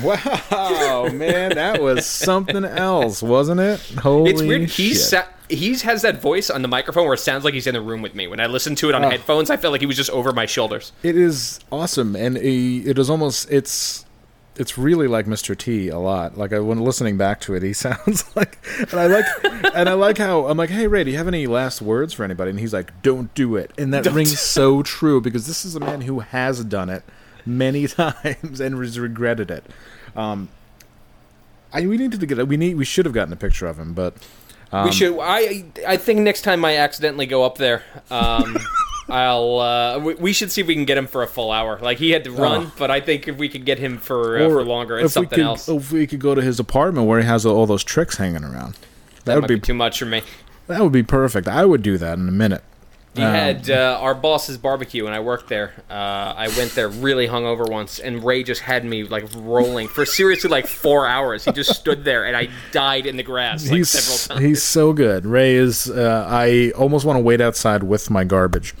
[0.02, 3.80] Wow, man, that was something else, wasn't it?
[4.00, 4.70] Holy It's weird.
[4.70, 4.86] shit.
[4.86, 7.74] He's sa- he's has that voice on the microphone where it sounds like he's in
[7.74, 8.26] the room with me.
[8.28, 9.08] When I listen to it on Oh.
[9.10, 10.92] headphones, I felt like he was just over my shoulders.
[11.02, 14.04] It is awesome, and he- it is almost it's
[14.58, 15.56] it's really like Mr.
[15.56, 16.36] T a lot.
[16.36, 19.26] Like I, when listening back to it, he sounds like, and I like,
[19.74, 22.24] and I like how I'm like, hey Ray, do you have any last words for
[22.24, 22.50] anybody?
[22.50, 25.80] And he's like, don't do it, and that rings so true because this is a
[25.80, 27.04] man who has done it
[27.46, 29.64] many times and has regretted it.
[30.16, 30.48] Um,
[31.72, 33.92] I we needed to get we need we should have gotten a picture of him,
[33.92, 34.14] but
[34.72, 35.18] um, we should.
[35.20, 38.56] I I think next time I accidentally go up there, um,
[39.08, 39.58] I'll.
[39.58, 41.78] Uh, we, we should see if we can get him for a full hour.
[41.80, 42.72] Like he had to run, Oh.
[42.78, 45.44] but I think if we could get him for uh, for longer, it's something could,
[45.44, 45.68] else.
[45.68, 48.74] If we could go to his apartment where he has all those tricks hanging around,
[48.74, 50.22] that, that would be be too much for me.
[50.66, 51.48] That would be perfect.
[51.48, 52.62] I would do that in a minute.
[53.14, 55.72] He had uh, our boss's barbecue, and I worked there.
[55.90, 60.06] Uh, I went there really hungover once, and Ray just had me like rolling for
[60.06, 61.44] seriously like four hours.
[61.44, 64.46] He just stood there, and I died in the grass like he's several times.
[64.46, 65.26] he's so good.
[65.26, 65.90] Ray is.
[65.90, 68.74] Uh, I almost want to wait outside with my garbage,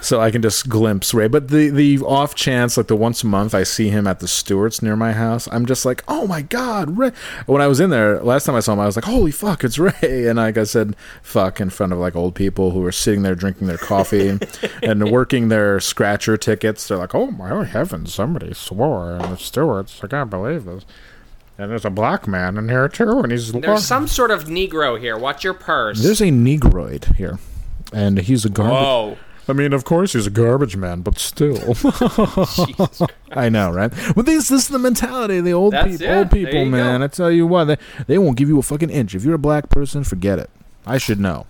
[0.00, 1.28] so I can just glimpse Ray.
[1.28, 4.26] But the the off chance, like the once a month, I see him at the
[4.26, 5.46] Stewart's near my house.
[5.52, 7.12] I'm just like, oh my god, Ray.
[7.46, 9.62] When I was in there last time I saw him, I was like, holy fuck,
[9.62, 9.92] it's Ray.
[10.02, 13.36] And like I said, fuck in front of like old people who were sitting there
[13.36, 16.88] drinking their coffee and, and working their scratcher tickets.
[16.88, 20.84] They're like, oh my heavens, somebody swore in the Stewart's, I can't believe this.
[21.56, 24.98] And there's a black man in here too, and he's There's some sort of Negro
[24.98, 25.18] here.
[25.18, 26.02] Watch your purse.
[26.02, 27.38] there's a Negroid here,
[27.92, 28.74] and he's a garbage.
[28.74, 29.18] Whoa.
[29.50, 31.56] I mean, of course, he's a garbage man, but still.
[33.32, 33.90] I know, right?
[34.14, 36.06] But this, this is the mentality of the old That's- people.
[36.06, 37.00] yeah, old people, man.
[37.00, 37.04] go.
[37.04, 39.14] I tell you what, they, they won't give you a fucking inch.
[39.14, 40.50] If you're a black person, forget it.
[40.86, 41.46] I should know.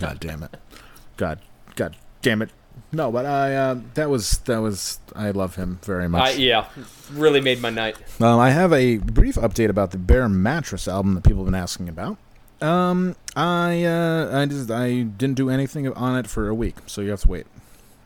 [0.00, 0.56] God damn it.
[1.16, 1.40] God,
[1.74, 2.50] God damn it.
[2.92, 6.22] No, but I uh, that was that was I love him very much.
[6.22, 6.66] I, yeah,
[7.12, 7.96] really made my night.
[8.20, 11.60] Um, I have a brief update about the Bare Mattress album that people have been
[11.60, 12.18] asking about.
[12.60, 17.00] Um, I uh, I just I didn't do anything on it for a week, so
[17.00, 17.46] you have to wait.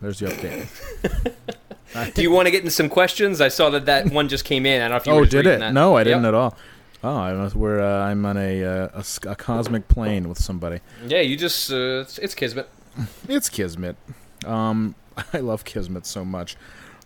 [0.01, 2.15] There's the update.
[2.15, 3.41] Do you want to get into some questions?
[3.41, 4.81] I saw that that one just came in.
[4.81, 5.59] I don't know if you oh, did it?
[5.59, 5.75] that.
[5.75, 6.29] No, I didn't Yep.
[6.29, 6.57] at all.
[7.03, 8.89] Oh, I was, we're uh, I'm on a, uh,
[9.25, 10.81] a a cosmic plane with somebody.
[11.07, 12.69] Yeah, you just uh, it's, it's kismet.
[13.29, 13.97] It's Kismet.
[14.45, 14.95] Um,
[15.33, 16.57] I love Kismet so much.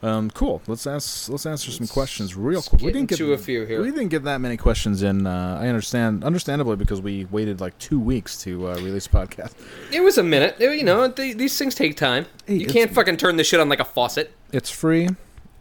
[0.03, 0.61] Um, cool.
[0.67, 1.29] Let's ask.
[1.31, 2.81] Let's answer some questions real quick.
[2.83, 3.81] get into a few here.
[3.81, 5.27] We didn't get that many questions in.
[5.27, 9.53] Uh, I understand, understandably, because we waited like two weeks to uh, release a podcast.
[9.93, 10.57] It was a minute.
[10.59, 12.27] It- you know, th- these things take time.
[12.47, 14.33] Hey, You can't fucking turn this shit on like a faucet.
[14.53, 15.09] It's free,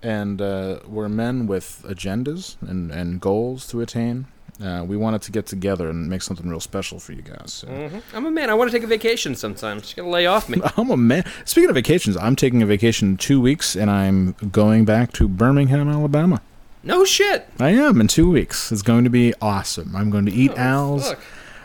[0.03, 4.27] and uh, we're men with agendas and, and goals to attain.
[4.63, 7.51] Uh, we wanted to get together and make something real special for you guys.
[7.53, 7.67] So.
[7.67, 8.51] hmm I'm a man.
[8.51, 9.89] I want to take a vacation sometimes.
[9.91, 10.61] You gotta lay off me.
[10.77, 11.23] I'm a man.
[11.45, 15.27] Speaking of vacations, I'm taking a vacation in two weeks, and I'm going back to
[15.27, 16.39] Birmingham, Alabama.
[16.83, 17.47] No shit.
[17.59, 18.71] I am in two weeks.
[18.71, 19.95] It's going to be awesome.
[19.95, 21.13] I'm going to eat Oh, owls.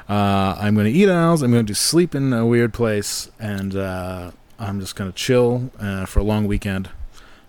[0.08, 1.42] Uh, I'm going to eat owls.
[1.42, 5.70] I'm going to sleep in a weird place, and uh, I'm just going to chill
[5.78, 6.88] uh, for a long weekend.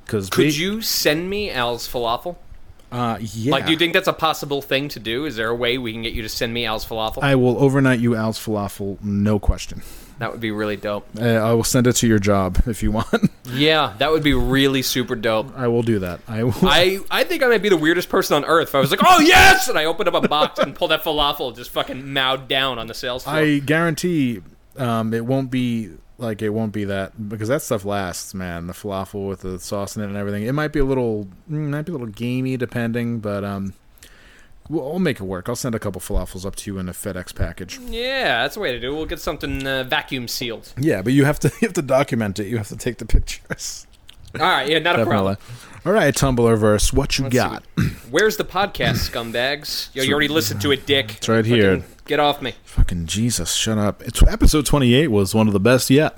[0.10, 2.36] Because Could you send me Al's falafel?
[2.92, 3.52] Uh, yeah.
[3.52, 5.26] Like, do you think that's a possible thing to do?
[5.26, 7.22] Is there a way we can get you to send me Al's falafel?
[7.22, 9.84] I will overnight you Al's falafel, no question.
[10.18, 11.08] that would be really dope.
[11.22, 13.30] Uh, I will send it to your job if you want.
[13.52, 15.58] Yeah, that would be really super dope.
[15.58, 16.20] I will do that.
[16.28, 16.54] I will.
[16.62, 19.00] I, I think I might be the weirdest person on earth if I was like,
[19.04, 22.48] oh yes, and I opened up a box and pulled that falafel just fucking mowed
[22.48, 23.36] down on the sales floor.
[23.36, 24.42] I guarantee
[24.78, 25.90] um, it won't be
[26.20, 28.68] like it won't be that because that stuff lasts, man.
[28.68, 30.44] The falafel with the sauce in it and everything.
[30.44, 33.74] It might be a little, mm, might be a little gamey depending, but um,
[34.68, 35.50] we'll, we'll make it work.
[35.50, 37.80] I'll send a couple falafels up to you in a FedEx package.
[37.80, 38.96] yeah, that's the way to do it.
[38.96, 40.74] We'll get something uh, vacuum sealed.
[40.78, 42.48] Yeah, but you have to you have to document it.
[42.48, 43.88] You have to take the pictures.
[44.36, 45.38] All right, yeah, not a problem.
[45.86, 47.64] All right, Tumblrverse, what you Let's see got?
[48.12, 49.90] Where's the podcast, scumbags?
[49.96, 51.16] Yo, you already listened to it, Dick.
[51.16, 51.84] It's right Fucking here.
[52.10, 52.56] Get off me.
[52.64, 54.02] Fucking Jesus, shut up.
[54.02, 56.18] It's episode 28 was one of the best yet.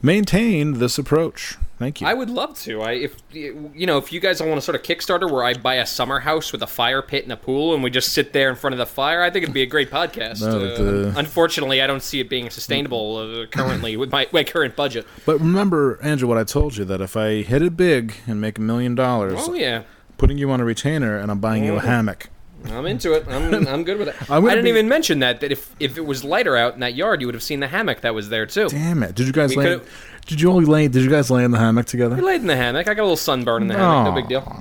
[0.00, 1.58] Maintain this approach.
[1.78, 2.06] Thank you.
[2.06, 2.80] I would love to.
[2.80, 5.74] I if you know if you guys want to sort of Kickstarter where I buy
[5.74, 8.48] a summer house with a fire pit and a pool and we just sit there
[8.48, 10.40] in front of the fire, I think it'd be a great podcast.
[10.40, 10.74] No, Uh,
[11.10, 15.06] the- Unfortunately, I don't see it being sustainable uh, currently with my, my current budget.
[15.26, 18.56] But remember, Andrew, what I told you that if I hit it big and make
[18.56, 19.82] a million dollars, Oh yeah,
[20.16, 21.84] putting you on a retainer and I'm buying you a Mhm.
[21.84, 22.30] hammock.
[22.70, 23.26] I'm into it.
[23.28, 24.14] I'm, I'm good with it.
[24.30, 26.80] I'm gonna didn't be- even mention that that if if it was lighter out in
[26.80, 28.68] that yard, you would have seen the hammock that was there too.
[28.68, 29.14] Damn it!
[29.14, 29.64] Did you guys We lay?
[29.64, 30.88] could've- Did you only lay?
[30.88, 32.16] Did you guys lay in the hammock together?
[32.16, 32.88] We laid in the hammock.
[32.88, 34.14] I got a little sunburn in the hammock.
[34.14, 34.52] No big deal.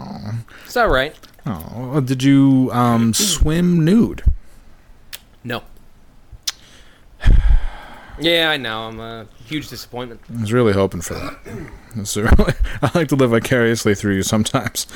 [0.65, 1.15] It's all right.
[1.45, 4.23] Oh, did you um, swim nude?
[5.43, 5.61] No.
[8.19, 8.83] Yeah, I know.
[8.87, 10.21] I'm a huge disappointment.
[10.35, 11.37] I was really hoping for that.
[11.97, 14.87] It's really- I like to live vicariously through you sometimes,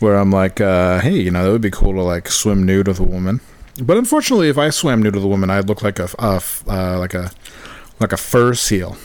[0.00, 2.88] where I'm like, uh, hey, you know, that would be cool to like swim nude
[2.88, 3.40] with a woman.
[3.80, 6.98] But unfortunately, if I swam nude with a woman, I'd look like a, f- uh,
[6.98, 7.30] like a
[8.00, 8.96] like a fur seal.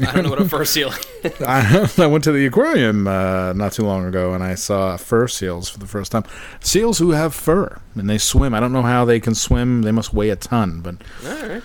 [0.00, 0.92] I don't know what a fur seal.
[1.46, 5.28] I, I went to the aquarium uh, not too long ago and I saw fur
[5.28, 6.24] seals for the first time.
[6.60, 8.54] Seals who have fur and they swim.
[8.54, 9.82] I don't know how they can swim.
[9.82, 10.80] They must weigh a ton.
[10.80, 11.62] But all right.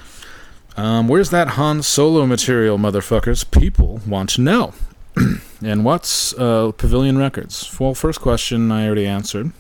[0.78, 3.50] um, where's that Han Solo material, motherfuckers?
[3.50, 4.74] People want to know.
[5.66, 7.80] and what's uh, Pavilion Records?
[7.80, 9.52] Well, first question I already answered.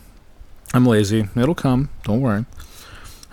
[0.73, 1.27] I'm lazy.
[1.35, 1.89] It'll come.
[2.03, 2.45] Don't worry.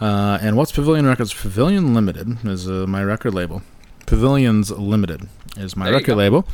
[0.00, 1.32] Uh, and what's Pavilion Records?
[1.32, 3.62] Pavilion Limited is uh, my record label.
[4.06, 6.46] Pavilions Limited is my There record label.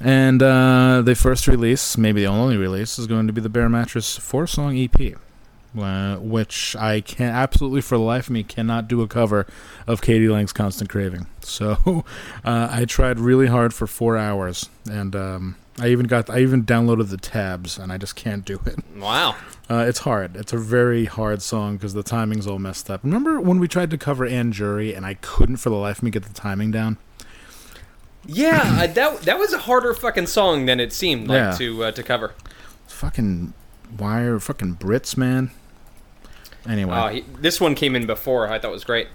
[0.00, 3.68] And uh, the first release, maybe the only release, is going to be the Bear
[3.68, 5.16] Mattress four song EP.
[5.78, 9.46] Uh, which I can absolutely for the life of me cannot do a cover
[9.86, 10.28] of K.D.
[10.28, 12.04] Lang's "Constant Craving." So
[12.44, 16.64] uh, I tried really hard for four hours, and um, I even got I even
[16.64, 18.78] downloaded the tabs, and I just can't do it.
[18.96, 19.36] Wow.
[19.70, 20.34] Uh, it's hard.
[20.36, 23.04] It's a very hard song because the timing's all messed up.
[23.04, 26.02] Remember when we tried to cover Anne Jury and I couldn't for the life of
[26.04, 26.96] me get the timing down?
[28.26, 31.50] Yeah, that that was a harder fucking song than it seemed like Yeah.
[31.58, 32.34] to uh, to cover.
[32.88, 33.52] Fucking
[33.98, 35.50] wire, fucking Brits, man.
[36.68, 38.48] Anyway, Uh, he, this one came in before.
[38.48, 39.08] I thought was great.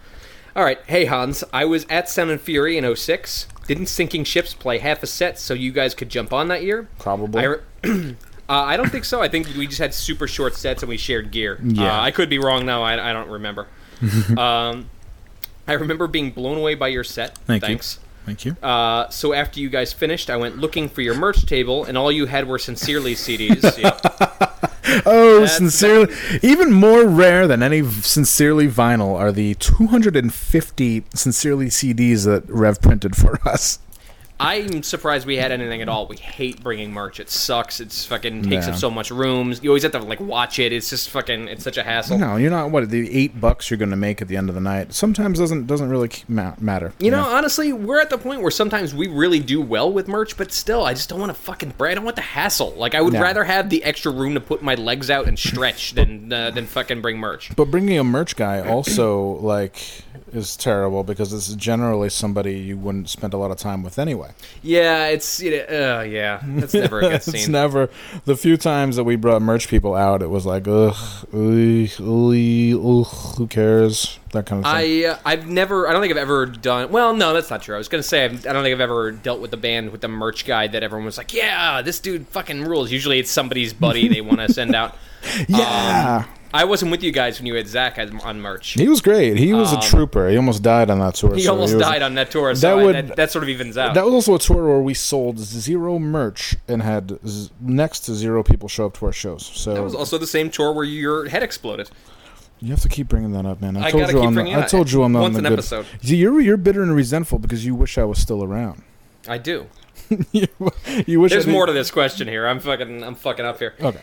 [0.55, 3.47] All right, hey Hans, I was at Sound and Fury in 06.
[3.67, 6.87] Didn't Sinking Ships play half a set so you guys could jump on that year?
[6.99, 7.41] probably.
[7.41, 8.13] I, re- uh,
[8.49, 9.21] I don't think so.
[9.21, 11.57] I think we just had super short sets and we shared gear.
[11.63, 11.97] Yeah.
[11.97, 12.83] Uh, I could be wrong now.
[12.83, 13.67] I, I don't remember.
[14.37, 14.89] um,
[15.67, 17.37] I remember being blown away by your set.
[17.39, 17.79] Thank you.
[18.25, 18.55] Thank you.
[18.61, 22.11] Uh, so after you guys finished, I went looking for your merch table, and all
[22.11, 23.77] you had were Sincerely CDs.
[23.81, 25.03] Yep.
[25.05, 32.25] Oh, That's- sincerely, even more rare than any sincerely vinyl are the 250 sincerely CDs
[32.25, 33.79] that Rev printed for us.
[34.43, 36.07] I'm surprised we had anything at all.
[36.07, 37.19] We hate bringing merch.
[37.19, 37.79] It sucks.
[37.79, 38.73] It's fucking takes Yeah.
[38.73, 39.59] up so much rooms.
[39.61, 40.73] You always have to like watch it.
[40.73, 41.47] It's just fucking.
[41.47, 42.17] It's such a hassle.
[42.17, 42.71] No, you're not.
[42.71, 45.37] What the eight bucks you're going to make at the end of the night sometimes
[45.37, 46.91] doesn't doesn't really k- ma- matter.
[46.99, 50.35] You know, honestly, we're at the point where sometimes we really do well with merch,
[50.37, 51.73] but still, I just don't want to fucking.
[51.79, 52.71] I don't want the hassle.
[52.77, 53.21] Like, I would No.
[53.21, 56.65] rather have the extra room to put my legs out and stretch than uh, than
[56.65, 57.55] fucking bring merch.
[57.55, 59.75] But bringing a merch guy also like
[60.33, 64.31] is terrible because it's generally somebody you wouldn't spend a lot of time with anyway.
[64.61, 67.35] Yeah, it's you know, uh, yeah, that's never a good scene.
[67.35, 67.89] it's never
[68.25, 70.21] the few times that we brought merch people out.
[70.21, 70.95] It was like ugh,
[71.33, 75.05] ugh, ugh, ugh who cares that kind of thing.
[75.05, 77.75] I uh, I've never I don't think I've ever done well no that's not true
[77.75, 80.01] I was gonna say I've, I don't think I've ever dealt with the band with
[80.01, 83.73] the merch guy that everyone was like yeah this dude fucking rules usually it's somebody's
[83.73, 84.95] buddy they want to send out
[85.47, 89.37] yeah, I wasn't with you guys when you had Zach on merch he was great.
[89.37, 90.29] He was Um, a trooper.
[90.29, 91.33] He almost died on that tour.
[91.35, 93.43] he so almost was- died on that tour so that I- would- that, that sort
[93.43, 97.17] of evens out That was also a tour where we sold zero merch and had
[97.25, 99.49] z- next to zero people show up to our shows.
[99.53, 101.89] So That was also the same tour where your head exploded
[102.63, 103.75] you have to keep bringing that up, man.
[103.75, 104.33] I, I told you keep I'm.
[104.35, 105.53] bringing I told you I'm not Once an good.
[105.53, 105.85] episode.
[106.03, 108.83] See, you're you're bitter and resentful because you wish I was still around.
[109.27, 109.65] I do
[110.31, 110.45] you,
[111.07, 111.31] you wish.
[111.31, 114.01] there's I more to this question here I'm fucking I'm fucking up here Okay.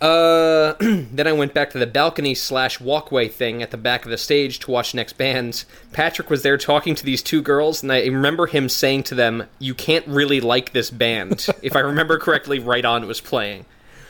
[0.00, 4.10] Uh, then I went back to the balcony slash walkway thing at the back of
[4.10, 5.66] the stage to watch next bands.
[5.92, 9.44] Patrick was there talking to these two girls, and I remember him saying to them,
[9.58, 13.66] "You can't really like this band." if I remember correctly, right on was playing.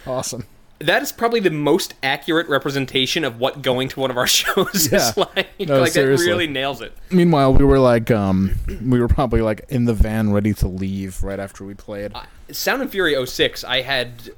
[0.06, 0.44] Awesome.
[0.80, 4.90] That is probably the most accurate representation of what going to one of our shows
[4.92, 4.98] Yeah.
[4.98, 5.46] is like.
[5.60, 6.26] No, like seriously.
[6.26, 6.92] that really nails it.
[7.10, 11.22] Meanwhile, we were like, um, we were probably like in the van, ready to leave
[11.22, 12.12] right after we played.
[12.50, 14.32] Sound and Fury 06, I had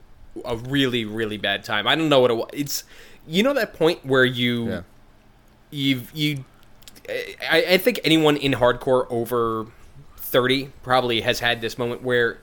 [0.44, 1.86] a really, really bad time.
[1.86, 2.48] I don't know what it was.
[2.52, 2.84] It's
[3.26, 4.80] you know that point where you Yeah.
[5.70, 6.44] you've you
[7.08, 9.66] I, I think anyone in hardcore over
[10.18, 12.38] 30 probably has had this moment where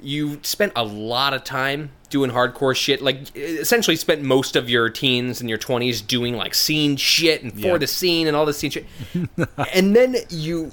[0.00, 4.88] you spent a lot of time doing hardcore shit like essentially spent most of your
[4.88, 7.78] teens and your 20s doing like scene shit and for Yeah.
[7.78, 8.86] the scene and all this scene shit
[9.74, 10.70] and then you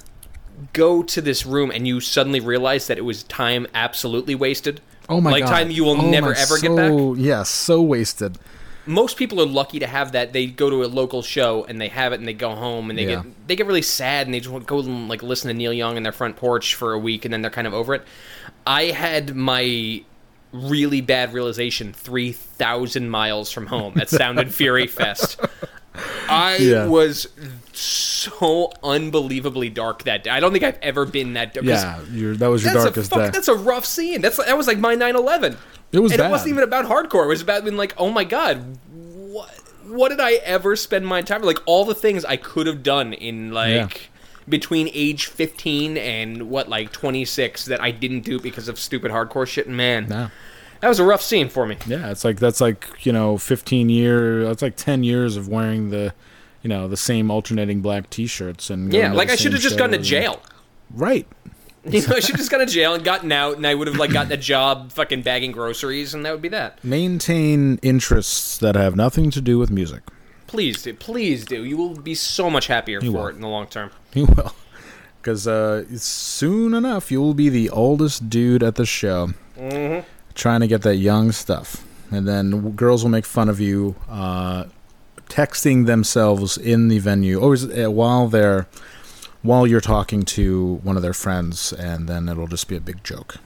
[0.72, 5.20] go to this room and you suddenly realize that it was time absolutely wasted Oh
[5.20, 5.50] my like god!
[5.50, 8.38] time you will Oh never ever get back so- Yes, so wasted.
[8.86, 10.32] most people are lucky to have that.
[10.32, 12.98] They go to a local show and they have it, and they go home and
[12.98, 13.22] they Yeah.
[13.22, 15.96] get they get really sad and they just go and like listen to Neil Young
[15.96, 18.02] in their front porch for a week, and then they're kind of over it.
[18.66, 20.02] I had my
[20.52, 25.38] really bad realization three thousand miles from home at Sound and Fury Fest.
[26.28, 26.86] I Yeah.
[26.86, 27.26] was
[27.80, 30.30] so unbelievably dark that day.
[30.30, 31.66] I don't think I've ever been that dark.
[31.66, 33.30] Yeah, that was your that's darkest a fuck, day.
[33.30, 34.20] That's a rough scene.
[34.20, 35.56] That's that was like my 9/11.
[35.92, 36.28] It was and bad.
[36.28, 37.24] it wasn't even about hardcore.
[37.24, 39.50] It was about being like, oh my god, what
[39.86, 43.12] what did I ever spend my time like all the things I could have done
[43.12, 43.88] in like Yeah.
[44.48, 49.46] between age 15 and what like 26 that I didn't do because of stupid hardcore
[49.46, 49.68] shit.
[49.68, 50.30] Man, No.
[50.80, 51.76] that was a rough scene for me.
[51.86, 54.44] Yeah, it's like that's like you know, fifteen year.
[54.44, 56.12] That's like ten years of wearing the,
[56.66, 59.90] you know, the same alternating black T-shirts and Yeah, like I should have just gone
[59.90, 60.42] to jail.
[60.90, 61.28] Right.
[61.88, 63.86] You know, I should have just gone to jail and gotten out, and I would
[63.86, 66.82] have like gotten a job fucking bagging groceries, and that would be that.
[66.82, 70.02] Maintain interests that have nothing to do with music.
[70.48, 71.62] Please do, please do.
[71.64, 73.26] You will be so much happier You for will.
[73.28, 73.92] it in the long term.
[74.14, 74.52] You will,
[75.22, 80.04] because uh, soon enough you will be the oldest dude at the show, Mm-hmm.
[80.34, 84.64] trying to get that young stuff, and then girls will make fun of you, uh,
[85.28, 88.66] texting themselves in the venue, always uh, while they're
[89.42, 93.02] while you're talking to one of their friends, and then it'll just be a big
[93.04, 93.36] joke.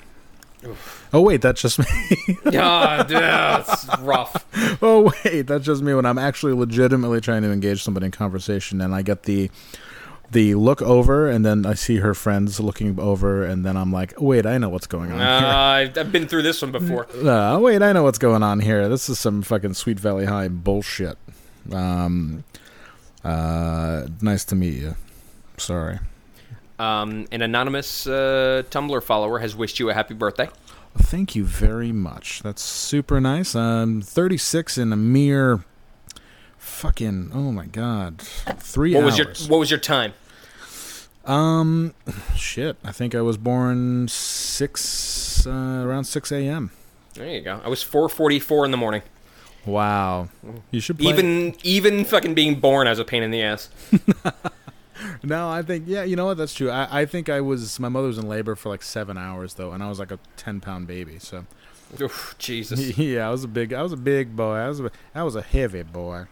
[1.13, 1.87] Oh wait, that's just me.
[2.59, 4.47] Ah, yeah, it's rough.
[4.83, 8.81] oh wait, that's just me when I'm actually legitimately trying to engage somebody in conversation,
[8.81, 9.51] and I get the
[10.31, 14.15] the look over, and then I see her friends looking over, and then I'm like,
[14.19, 15.21] wait, I know what's going on.
[15.21, 15.49] Uh, here.
[15.49, 17.07] I've, I've been through this one before.
[17.21, 18.89] Uh, wait, I know what's going on here.
[18.89, 21.19] This is some fucking Sweet Valley High bullshit.
[21.73, 22.45] Um,
[23.25, 24.95] uh, nice to meet you.
[25.57, 25.99] Sorry.
[26.79, 30.49] Um, an anonymous uh, Tumblr follower has wished you a happy birthday.
[30.97, 32.43] Thank you very much.
[32.43, 33.55] That's super nice.
[33.55, 35.65] I'm 36 in a mere
[36.59, 39.19] fucking oh my god, three What hours.
[39.19, 40.15] was your What was your time?
[41.27, 41.95] um,
[42.35, 42.77] shit.
[42.83, 46.71] I think I was born six uh, around 6 a.m.
[47.15, 47.61] There you go.
[47.65, 49.03] I was 4:44 in the morning.
[49.67, 50.29] Wow.
[50.71, 51.13] You should play.
[51.13, 53.69] Even even fucking being born, as a pain in the ass.
[55.23, 56.05] No, I think yeah.
[56.05, 56.37] You know what?
[56.37, 56.71] That's true.
[56.71, 57.81] I, I think I was.
[57.81, 60.19] My mother was in labor for like seven hours though, and I was like a
[60.37, 61.19] 10 pound baby.
[61.19, 61.47] So
[62.01, 62.99] Oof, Jesus.
[62.99, 63.73] yeah, I was a big.
[63.73, 64.55] I was a big boy.
[64.55, 64.91] I was a.
[65.15, 66.27] I was a heavy boy.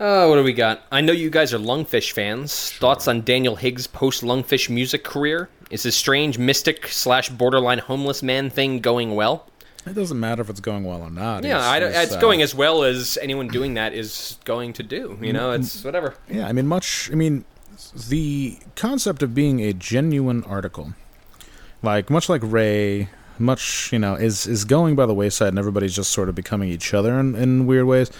[0.00, 0.82] Uh, what do we got?
[0.90, 2.72] I know you guys are Lungfish fans.
[2.72, 5.48] Thoughts on Daniel Higgs' post Lungfish music career?
[5.70, 9.46] Is his strange mystic slash borderline homeless man thing going well?
[9.84, 11.42] It doesn't matter if it's going well or not.
[11.42, 14.36] Yeah, It's- I don't- it's, it's uh, going as well as anyone doing that is
[14.44, 15.18] going to do.
[15.20, 16.14] You know, it's whatever.
[16.30, 17.10] Yeah, I mean, much.
[17.12, 17.44] I mean,
[18.08, 20.94] the concept of being a genuine article,
[21.82, 23.08] like much like Ray,
[23.38, 26.68] much you know, is is going by the wayside, and everybody's just sort of becoming
[26.68, 28.10] each other in, in weird ways.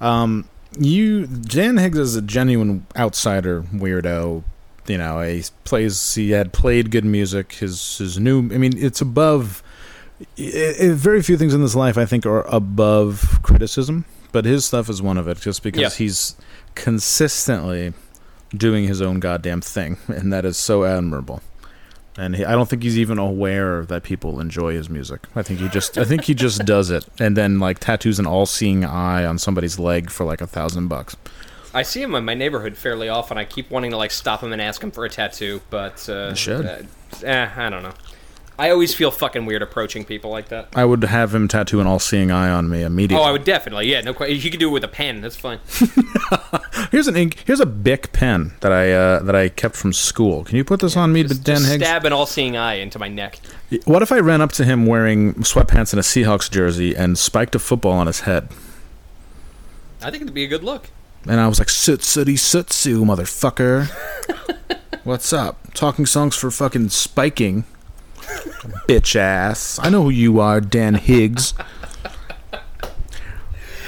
[0.00, 0.48] Um,
[0.78, 4.42] you Dan Higgs is a genuine outsider weirdo.
[4.86, 6.14] You know, he plays.
[6.14, 7.52] He had played good music.
[7.52, 8.38] His his new.
[8.40, 9.62] I mean, it's above.
[10.38, 14.64] I i very few things in this life I think are above criticism, but his
[14.64, 15.40] stuff is one of it.
[15.40, 15.90] Just because Yeah.
[15.90, 16.36] he's
[16.74, 17.92] consistently
[18.56, 21.42] doing his own goddamn thing, and that is so admirable.
[22.16, 25.26] And he, I don't think he's even aware that people enjoy his music.
[25.34, 28.26] I think he just, I think he just does it, and then like tattoos an
[28.26, 31.16] all-seeing eye on somebody's leg for like a thousand bucks.
[31.74, 33.36] I see him in my neighborhood fairly often.
[33.36, 36.32] I keep wanting to like stop him and ask him for a tattoo, but uh,
[36.34, 36.64] should.
[36.64, 36.82] uh,
[37.24, 37.94] eh, I don't know.
[38.56, 40.68] I always feel fucking weird approaching people like that.
[40.76, 43.24] I would have him tattoo an all-seeing eye on me immediately.
[43.24, 43.28] Oh.
[43.28, 43.90] I would definitely.
[43.90, 44.38] Yeah, no question.
[44.38, 45.20] He could do it with a pen.
[45.20, 45.58] That's fine.
[46.92, 47.42] Here's an ink.
[47.46, 50.44] Here's a Bic pen that I uh, that I kept from school.
[50.44, 51.84] Can you put this on me, Just, Dan just Higgs?
[51.84, 53.40] stab an all-seeing eye into my neck.
[53.86, 57.54] What if I ran up to him wearing sweatpants and a Seahawks jersey and spiked
[57.56, 58.48] a football on his head?
[60.00, 60.90] I think it'd be a good look.
[61.26, 63.88] And I was like, soot sooty soot soo, motherfucker.
[65.04, 65.72] What's up?
[65.74, 67.64] Talking songs for fucking spiking.
[68.88, 69.78] Bitch ass.
[69.82, 71.54] I know who you are, Dan Higgs.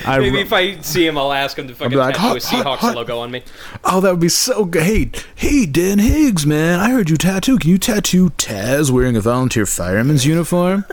[0.05, 2.43] I Maybe if I see him, I'll ask him to fucking like, tattoo a "Hot,
[2.43, 3.43] hot, Seahawks hot." logo on me.
[3.85, 4.85] oh, that would be so good.
[4.85, 6.79] Hey, hey, Dan Higgs, man.
[6.79, 7.59] I heard you tattoo.
[7.59, 10.85] Can you tattoo Taz wearing a volunteer fireman's uniform?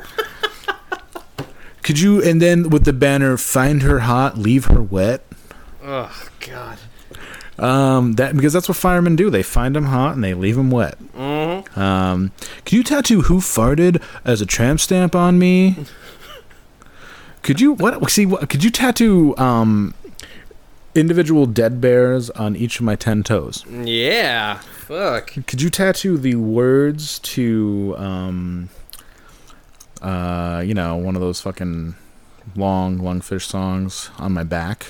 [1.83, 5.23] Could you, and then with the banner, find her hot, leave her wet?
[5.83, 6.79] Oh God.
[7.59, 9.29] Um, that because that's what firemen do.
[9.29, 10.97] They find them hot and they leave them wet.
[11.15, 11.79] Mm-hmm.
[11.79, 12.31] Um,
[12.65, 15.85] could you tattoo "Who farted" as a tramp stamp on me?
[17.43, 18.09] could you what?
[18.09, 19.93] See, what, could you tattoo um
[20.95, 23.65] individual dead bears on each of my ten toes?
[23.69, 24.55] Yeah.
[24.57, 25.33] Fuck.
[25.47, 28.69] Could you tattoo the words to um
[30.01, 31.95] uh you know one of those fucking
[32.55, 34.87] long lungfish songs on my back?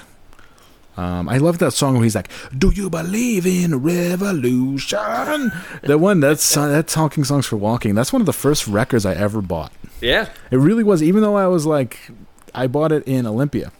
[0.95, 6.19] Um, I love that song where he's like, "Do you believe in revolution?" that one,
[6.19, 7.95] that's uh, that talking songs for walking.
[7.95, 9.71] That's one of the first records I ever bought.
[10.01, 10.29] Yeah.
[10.51, 12.11] It really was, even though I was like,
[12.53, 13.71] I bought it in Olympia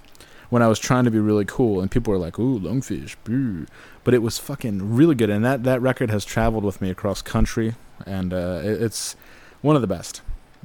[0.50, 3.66] when I was trying to be really cool, and people were like, "Ooh, lungfish," boo.
[4.04, 5.30] but it was fucking really good.
[5.30, 9.16] And that that record has traveled with me across country, and uh, it, it's
[9.62, 10.22] one of the best.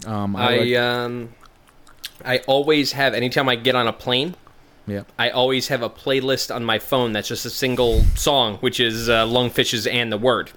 [0.07, 1.35] Um, I, I um,
[2.25, 3.15] I always have.
[3.15, 4.35] Anytime I get on a plane,
[4.89, 5.03] yeah.
[5.19, 9.09] I always have a playlist on my phone that's just a single song, which is
[9.09, 10.51] uh, Lungfishes and the Word.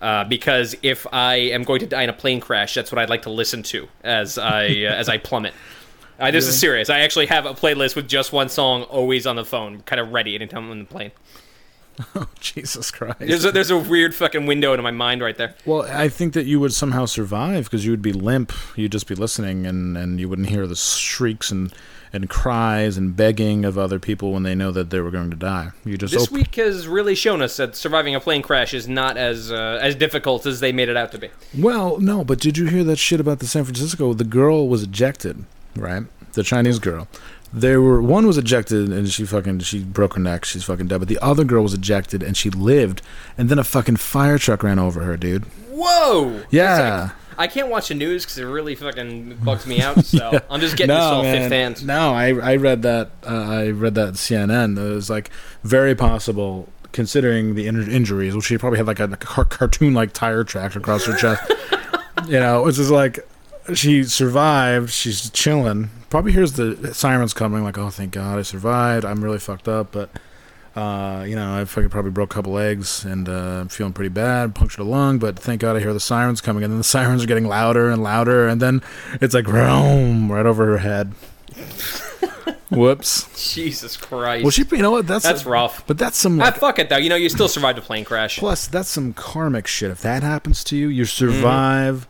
[0.00, 3.10] Uh, because if I am going to die in a plane crash, that's what I'd
[3.10, 5.54] like to listen to as I uh, as I plummet.
[6.18, 6.90] Uh, this is serious.
[6.90, 10.12] I actually have a playlist with just one song always on the phone, kind of
[10.12, 11.12] ready anytime I'm in the plane.
[12.14, 13.18] Oh, Jesus Christ.
[13.18, 15.54] There's a, there's a weird fucking window into my mind right there.
[15.66, 18.54] Well, I think that you would somehow survive because you would be limp.
[18.74, 21.74] You'd just be listening, and, and you wouldn't hear the shrieks and,
[22.12, 25.36] and cries and begging of other people when they know that they were going to
[25.36, 25.70] die.
[25.84, 28.88] You just This op- week has really shown us that surviving a plane crash is
[28.88, 31.30] not as uh, as difficult as they made it out to be.
[31.56, 34.12] Well, no, but did you hear that shit about the San Francisco?
[34.14, 35.44] The girl was ejected,
[35.76, 36.04] right?
[36.32, 37.08] The Chinese girl.
[37.52, 40.44] There were one was ejected and she fucking she broke her neck.
[40.44, 40.98] She's fucking dead.
[40.98, 43.02] But the other girl was ejected and she lived.
[43.36, 45.44] And then a fucking fire truck ran over her, dude.
[45.70, 46.42] Whoa!
[46.50, 50.04] Yeah, I can't watch the news because it really fucking bugs me out.
[50.04, 51.42] So I'm just getting this all man.
[51.42, 51.86] fifth hand.
[51.86, 54.78] No, I I read that uh, I read that CNN.
[54.78, 55.30] It was like
[55.62, 60.12] very possible considering the in- injuries, which she probably had like a, car- cartoon like
[60.12, 61.50] tire track across her chest.
[62.26, 63.20] you know, it's just like
[63.74, 64.90] she survived.
[64.90, 65.90] She's chilling.
[66.10, 67.62] Probably hears the sirens coming.
[67.62, 69.04] Like, oh, thank God, I survived.
[69.04, 70.10] I'm really fucked up, but.
[70.76, 74.08] Uh, you know, I fucking probably broke a couple legs and uh, I'm feeling pretty
[74.10, 76.84] bad, punctured a lung, but thank God I hear the sirens coming, and then the
[76.96, 78.82] sirens are getting louder and louder, and then
[79.20, 81.12] it's like, vroom, right over her head.
[82.70, 83.52] Whoops.
[83.52, 84.44] Jesus Christ.
[84.44, 85.06] Well, she, you know what?
[85.08, 85.84] That's That's rough.
[85.88, 86.98] But that's some Ah, fuck it though.
[86.98, 88.38] You know, you still survived a plane crash.
[88.38, 89.90] plus that's some karmic shit.
[89.90, 92.06] If that happens to you, you survive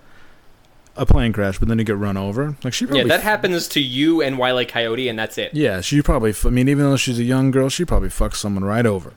[0.96, 2.56] a plane crash, but then you get run over.
[2.64, 5.54] Like she probably Yeah, that happens to you and Wiley Coyote, and that's it.
[5.54, 6.30] Yeah, she probably.
[6.30, 9.14] f- I mean, even though she's a young girl, she probably fucked someone right over.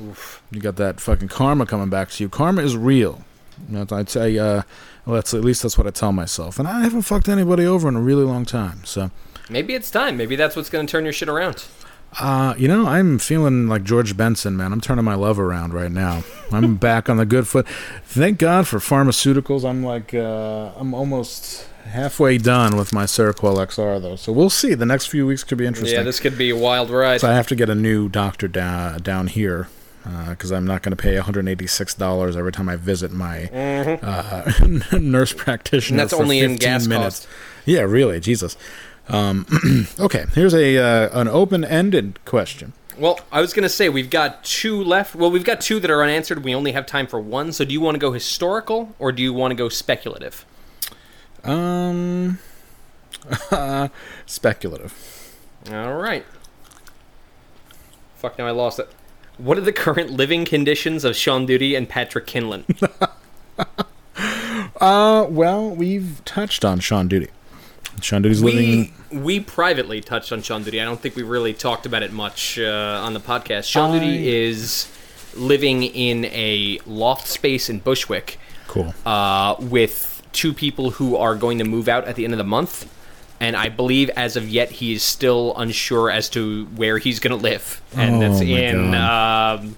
[0.00, 0.42] Oof.
[0.50, 2.28] You got that fucking karma coming back to you.
[2.28, 3.24] Karma is real.
[3.70, 4.62] You know, I'd say, uh,
[5.06, 6.58] well, that's at least that's what I tell myself.
[6.58, 8.84] And I haven't fucked anybody over in a really long time.
[8.84, 9.10] So,
[9.48, 10.16] Maybe it's time.
[10.16, 11.64] Maybe that's what's going to turn your shit around.
[12.18, 14.72] Uh, you know, I'm feeling like George Benson, man.
[14.72, 16.24] I'm turning my love around right now.
[16.50, 17.68] I'm back on the good foot.
[18.04, 19.68] Thank God for pharmaceuticals.
[19.68, 24.16] I'm like, uh, I'm almost halfway done with my Seroquel XR, though.
[24.16, 24.74] So we'll see.
[24.74, 25.96] The next few weeks could be interesting.
[25.98, 27.20] Yeah, this could be a wild ride.
[27.20, 29.68] So I have to get a new doctor down down here
[30.28, 34.52] because I'm not going to pay 186 dollars every time I visit my uh,
[34.98, 35.96] nurse practitioner.
[35.96, 36.00] Mm-hmm.
[36.00, 37.20] And that's only in 15 gas minutes.
[37.20, 37.28] cost.
[37.66, 38.56] Yeah, really, Jesus.
[39.08, 39.46] Um,
[40.00, 42.72] okay, here's a uh, an open ended question.
[42.98, 45.14] Well, I was going to say we've got two left.
[45.14, 46.42] Well, we've got two that are unanswered.
[46.42, 47.52] We only have time for one.
[47.52, 50.46] So, do you want to go historical or do you want to go speculative?
[51.44, 52.38] Um,
[54.26, 55.36] speculative.
[55.70, 56.24] All right.
[58.16, 58.88] Fuck, now I lost it.
[59.36, 62.64] What are the current living conditions of Sean Duty and Patrick Kindlon?
[64.80, 67.28] Uh, well, we've touched on Sean Duty.
[68.00, 68.92] Sean Duty's living.
[69.10, 70.80] we we privately touched on Sean Duty.
[70.80, 73.64] I don't think we really talked about it much uh, on the podcast.
[73.64, 74.90] Sean I- is
[75.34, 78.38] living in a loft space in Bushwick
[78.68, 78.94] Cool.
[79.04, 82.44] uh, with two people who are going to move out at the end of the
[82.44, 82.90] month.
[83.38, 87.36] And I believe, as of yet, he is still unsure as to where he's going
[87.36, 89.76] to live, and Oh, that's in um,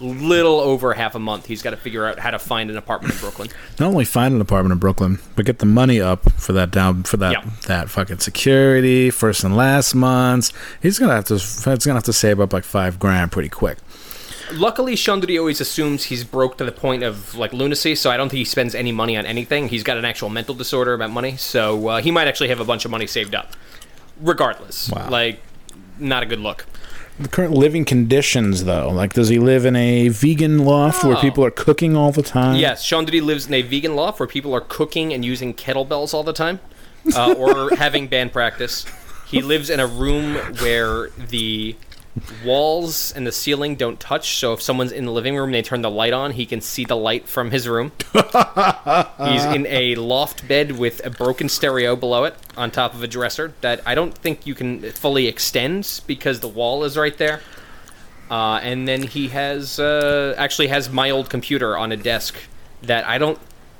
[0.00, 1.46] little over half a month.
[1.46, 3.48] He's got to figure out how to find an apartment in Brooklyn.
[3.78, 7.02] not only find an apartment in Brooklyn, but get the money up for that down
[7.04, 10.52] for that that fucking security, first and last months.
[10.82, 13.78] He's gonna have to he's gonna have to save up like five grand pretty quick.
[14.52, 18.28] Luckily, Duty always assumes he's broke to the point of like lunacy, so I don't
[18.30, 19.68] think he spends any money on anything.
[19.68, 22.64] He's got an actual mental disorder about money, so uh, he might actually have a
[22.64, 23.52] bunch of money saved up.
[24.20, 25.08] Regardless, Wow.
[25.08, 25.40] like
[25.98, 26.66] not a good look.
[27.20, 31.20] The current living conditions, though, like does he live in a vegan loft where Oh.
[31.20, 32.56] people are cooking all the time?
[32.56, 36.14] Yes, Sean Duty lives in a vegan loft where people are cooking and using kettlebells
[36.14, 36.60] all the time,
[37.14, 38.86] uh, or having band practice.
[39.26, 41.76] He lives in a room where the
[42.44, 44.36] walls and the ceiling don't touch.
[44.36, 46.60] So if someone's in the living room and they turn the light on, he can
[46.60, 47.92] see the light from his room.
[48.12, 53.08] He's in a loft bed with a broken stereo below it on top of a
[53.08, 57.40] dresser that I don't think you can fully extend because the wall is right there.
[58.30, 62.36] Uh, and then he has uh, actually has my old computer on a desk
[62.82, 63.38] that I don't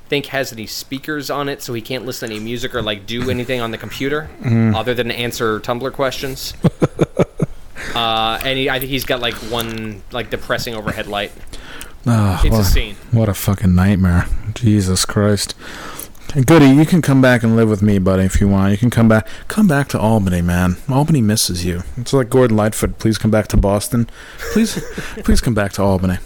[0.09, 3.05] think has any speakers on it, so he can't listen to any music or like
[3.05, 4.29] do anything on the computer
[4.75, 6.53] other than answer Tumblr questions.
[7.95, 11.31] uh, and he, I think he's got like one like depressing overhead light.
[12.07, 12.95] Ah, It's a what, scene.
[13.11, 14.25] what a fucking nightmare.
[14.53, 15.55] Jesus Christ.
[16.45, 18.71] Goody, you can come back and live with me, buddy, if you want.
[18.71, 19.27] You can come back.
[19.49, 20.77] Come back to Albany, man.
[20.87, 21.83] Albany misses you.
[21.97, 22.97] It's like Gordon Lightfoot.
[22.99, 24.09] Please come back to Boston.
[24.53, 24.81] Please,
[25.23, 26.19] please come back to Albany.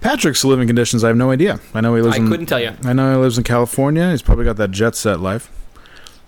[0.00, 1.60] Patrick's living conditions, I have no idea.
[1.74, 2.28] I know he lives I in.
[2.28, 2.72] couldn't tell you.
[2.82, 4.10] I know he lives in California.
[4.10, 5.48] He's probably got that jet set life.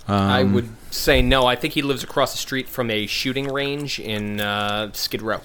[0.06, 1.46] Um, I would say no.
[1.46, 5.40] I think he lives across the street from a shooting range in uh, Skid Row.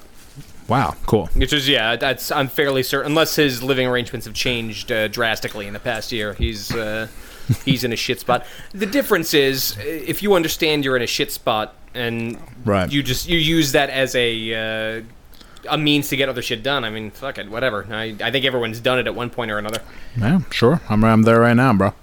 [0.68, 1.28] Wow, cool.
[1.36, 3.12] Which is yeah, that's I'm fairly certain.
[3.12, 7.08] Unless his living arrangements have changed uh, drastically in the past year, he's uh,
[7.66, 8.46] he's in a shit spot.
[8.72, 12.92] The difference is if you understand you're in a shit spot and Right.
[12.92, 15.02] you just you use that as a uh,
[15.72, 16.84] a means to get other shit done.
[16.86, 17.88] I mean, fuck it, whatever.
[17.90, 19.82] I, I think everyone's done it at one point or another.
[20.16, 20.82] Yeah, sure.
[20.88, 21.94] I'm, I'm there right now, bro.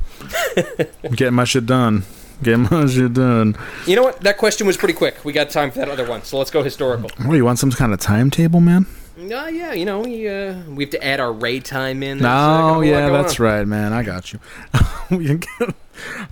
[1.04, 2.02] I'm getting my shit done.
[2.42, 3.56] Getting my shit done.
[3.86, 4.20] You know what?
[4.20, 5.24] That question was pretty quick.
[5.24, 7.10] We got time for that other one, so let's go historical.
[7.24, 8.86] What, you want some kind of timetable, man?
[9.18, 12.18] Uh, yeah, you know, we, uh, we have to add our Ray time in.
[12.18, 13.46] There's, uh, No, yeah, that's on.
[13.46, 13.92] right, man.
[13.94, 14.40] I got you.
[15.10, 15.74] We can-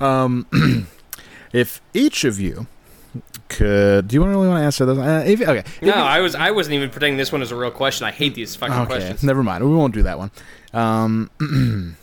[0.00, 0.46] um,
[1.52, 2.66] if each of you
[3.48, 4.98] could, do you really want to answer this?
[4.98, 5.60] Uh, if, okay.
[5.60, 8.06] If No, I was I wasn't even pretending this one was a real question.
[8.06, 9.22] I hate these fucking Okay, questions.
[9.22, 9.64] never mind.
[9.64, 10.30] We won't do that one.
[10.74, 11.30] Um,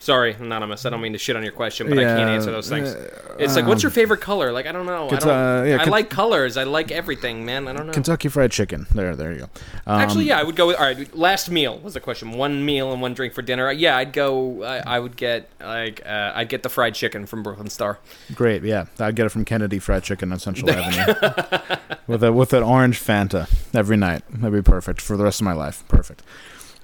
[0.00, 0.86] Sorry, anonymous.
[0.86, 2.88] I don't mean to shit on your question, but I can't answer those things.
[2.88, 4.52] uh, it's like, what's your favorite color?
[4.52, 5.06] Like, I don't know.
[5.10, 6.56] I, don't, uh, yeah, I Ken- like colors.
[6.56, 7.66] I like everything, man.
[7.66, 7.92] I don't know.
[7.92, 8.86] Kentucky Fried Chicken.
[8.94, 9.48] There, there you go.
[9.88, 10.76] Um, Actually, yeah, I would go with.
[10.76, 12.30] All right, last meal was the question.
[12.30, 13.72] One meal and one drink for dinner.
[13.72, 14.62] Yeah, I'd go.
[14.62, 17.98] I, I would get like uh, I'd get the fried chicken from Brooklyn Star.
[18.34, 18.86] Great, yeah.
[19.00, 21.76] I'd get it from Kennedy Fried Chicken on Central Avenue
[22.06, 24.22] with a with an orange Fanta every night.
[24.30, 25.82] That'd be perfect for the rest of my life.
[25.88, 26.22] Perfect.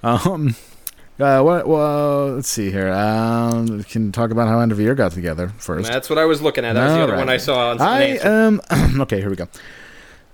[0.03, 0.55] Um,
[1.19, 1.67] uh, what?
[1.67, 2.91] Well, let's see here.
[2.91, 5.89] Um, we can talk about how End of Year got together first.
[5.89, 6.73] That's what I was looking at.
[6.73, 7.29] That was the other one.
[7.29, 8.61] I saw on I um.
[9.01, 9.47] okay, here we go.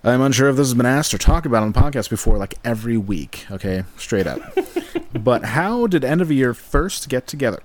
[0.03, 2.55] I'm unsure if this has been asked or talked about on the podcast before, like
[2.65, 3.45] every week.
[3.51, 4.41] Okay, straight up.
[5.13, 7.61] but how did End of Year first get together?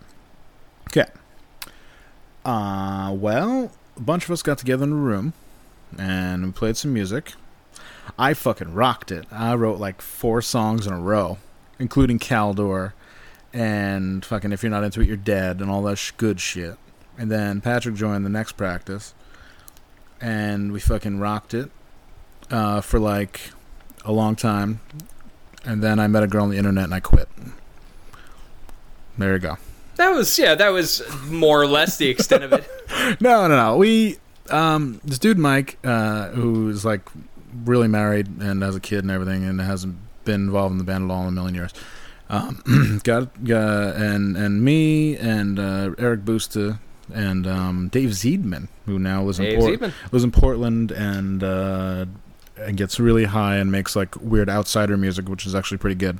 [0.88, 1.06] Okay.
[2.44, 5.32] Uh, well, a bunch of us got together in a room
[5.98, 7.32] and we played some music.
[8.18, 9.26] I fucking rocked it.
[9.32, 11.38] I wrote like four songs in a row,
[11.78, 12.92] including Caldor
[13.56, 16.76] and fucking If You're Not Into It, You're Dead and all that sh- good shit.
[17.16, 19.14] And then Patrick joined the next practice
[20.20, 21.70] and we fucking rocked it
[22.50, 23.40] uh, for like
[24.04, 24.80] a long time.
[25.64, 27.30] And then I met a girl on the internet and I quit.
[29.16, 29.56] There you go.
[29.96, 30.54] That was yeah.
[30.54, 32.70] That was more or less the extent of it.
[33.20, 33.76] No, no, no.
[33.78, 34.18] We
[34.50, 37.00] um this dude Mike, uh, who's like
[37.64, 41.10] really married and has a kid and everything and hasn't been involved in the band
[41.10, 41.72] at all in a million years.
[42.28, 46.78] Um, got, got and and me and uh, Eric Busta
[47.14, 52.06] and um, Dave Ziedman, who now lives in Port- lives in Portland and uh,
[52.58, 56.18] and gets really high and makes like weird outsider music, which is actually pretty good.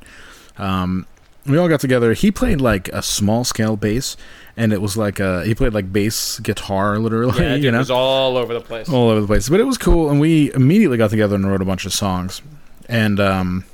[0.58, 1.06] Um,
[1.46, 2.12] we all got together.
[2.12, 4.16] He played like a small scale bass,
[4.56, 7.40] and it was like a he played like bass guitar, literally.
[7.42, 8.88] Yeah, you know, it was all over the place.
[8.88, 9.48] all over the place.
[9.48, 12.42] But it was cool, and we immediately got together and wrote a bunch of songs.
[12.88, 13.64] And um,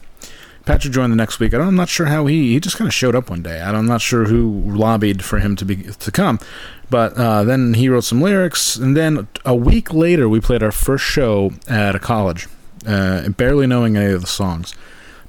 [0.64, 1.52] Patrick joined the next week.
[1.54, 3.60] I'm not sure how he he just kind of showed up one day.
[3.60, 6.38] I'm not sure who lobbied for him to be to come,
[6.88, 10.72] but uh, then he wrote some lyrics, and then a week later we played our
[10.72, 12.48] first show at a college,
[12.86, 14.74] uh, barely knowing any of the songs.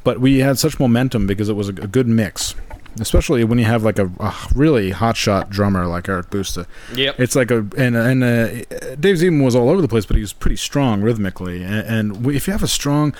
[0.03, 2.55] But we had such momentum because it was a, a good mix,
[2.99, 6.65] especially when you have like a, a really hotshot drummer like Eric Busta.
[6.95, 7.19] Yep.
[7.19, 8.47] It's like a and and uh,
[8.95, 11.63] Dave Zeman was all over the place, but he was pretty strong rhythmically.
[11.63, 13.13] And, and if you have a strong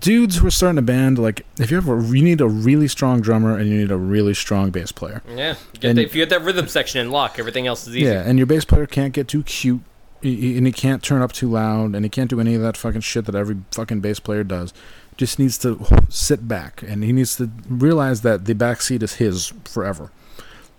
[0.00, 2.88] dudes who are starting a band, like if you have a you need a really
[2.88, 5.22] strong drummer and you need a really strong bass player.
[5.28, 5.54] yeah.
[5.74, 8.06] Get and- the, if you get that rhythm section in lock, everything else is easy.
[8.06, 9.82] Yeah, and your bass player can't get too cute,
[10.22, 13.02] and he can't turn up too loud, and he can't do any of that fucking
[13.02, 14.72] shit that every fucking bass player does.
[15.16, 19.14] Just needs to sit back, and he needs to realize that the back seat is
[19.14, 20.10] his forever.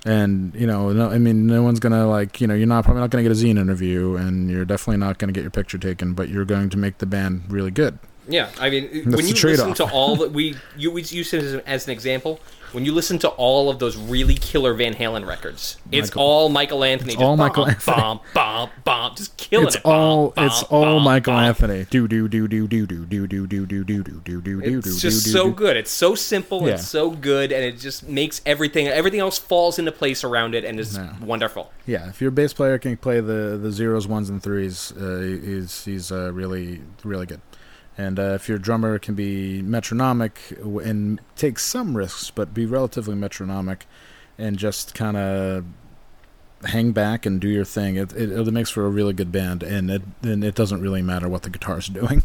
[0.05, 3.01] And you know, no, I mean, no one's gonna like, you know, you're not probably
[3.01, 6.13] not gonna get a zine interview, and you're definitely not gonna get your picture taken,
[6.13, 7.97] but you're going to make the band really good.
[8.29, 11.53] Yeah, I mean, when you listen to all that we you we use it as,
[11.65, 12.39] as an example,
[12.73, 16.49] when you listen to all of those really killer Van Halen records, it's Michael- all
[16.49, 17.13] Michael Anthony.
[17.13, 17.95] It's all just Michael bomb, Anthony.
[17.95, 19.83] bomb, bomb, bomb, just killing it's it.
[19.83, 21.43] bomb, all bomb, it's all bomb, Michael bomb.
[21.45, 21.85] Anthony.
[21.89, 24.77] Do do do do do do do do do do do do do do do
[24.79, 25.77] It's just so good.
[25.77, 26.67] It's so simple.
[26.67, 26.73] Yeah.
[26.73, 30.65] It's so good, and it just makes everything everything else falls into place around it,
[30.65, 31.13] and is Yeah.
[31.21, 31.71] wonderful.
[31.85, 35.85] Yeah, if your bass player can play the the zeros, ones, and threes, uh, he's
[35.85, 37.39] he's uh, really really good.
[37.97, 43.15] And uh, if your drummer can be metronomic and take some risks, but be relatively
[43.15, 43.85] metronomic,
[44.37, 45.65] and just kind of
[46.65, 49.63] hang back and do your thing, it, it it makes for a really good band.
[49.63, 52.21] And it and it doesn't really matter what the guitar's doing,